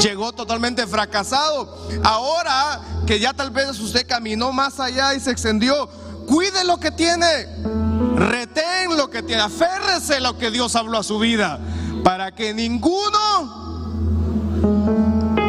[0.00, 1.76] Llegó totalmente fracasado.
[2.02, 5.88] Ahora que ya tal vez usted caminó más allá y se extendió,
[6.26, 7.46] cuide lo que tiene.
[8.16, 9.42] Retén lo que tiene.
[9.42, 11.58] Aférrese a lo que Dios habló a su vida.
[12.04, 13.58] Para que ninguno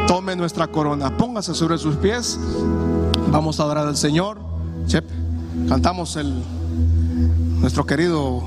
[0.07, 1.16] tome nuestra corona.
[1.16, 2.38] Póngase sobre sus pies.
[3.28, 4.39] Vamos a adorar al Señor.
[5.68, 6.34] Cantamos el
[7.60, 8.43] nuestro querido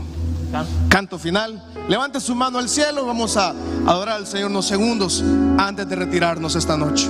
[0.88, 1.62] canto final.
[1.88, 3.06] Levante su mano al cielo.
[3.06, 3.54] Vamos a
[3.86, 5.22] adorar al Señor unos segundos
[5.58, 7.08] antes de retirarnos esta noche.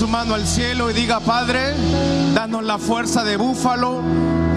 [0.00, 1.74] Su mano al cielo y diga, Padre,
[2.32, 4.00] danos la fuerza de búfalo,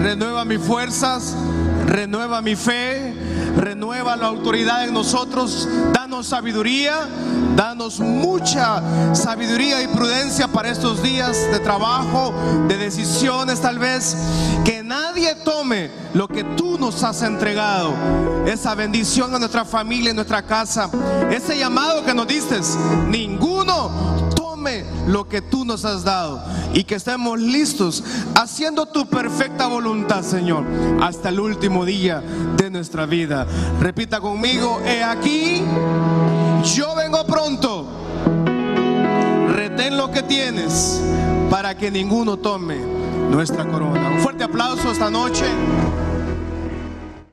[0.00, 1.36] renueva mis fuerzas,
[1.84, 3.14] renueva mi fe,
[3.54, 6.94] renueva la autoridad en nosotros, danos sabiduría,
[7.54, 12.32] danos mucha sabiduría y prudencia para estos días de trabajo,
[12.66, 14.16] de decisiones tal vez,
[14.64, 17.92] que nadie tome lo que tú nos has entregado,
[18.46, 20.88] esa bendición a nuestra familia, en nuestra casa,
[21.30, 22.58] ese llamado que nos diste,
[23.08, 23.53] ninguno
[25.06, 26.42] lo que tú nos has dado
[26.72, 28.02] y que estemos listos
[28.34, 30.64] haciendo tu perfecta voluntad, Señor,
[31.00, 32.22] hasta el último día
[32.56, 33.46] de nuestra vida.
[33.80, 35.62] Repita conmigo, he aquí,
[36.74, 37.86] yo vengo pronto.
[39.54, 41.00] Retén lo que tienes
[41.50, 42.78] para que ninguno tome
[43.30, 44.10] nuestra corona.
[44.10, 45.44] Un fuerte aplauso esta noche.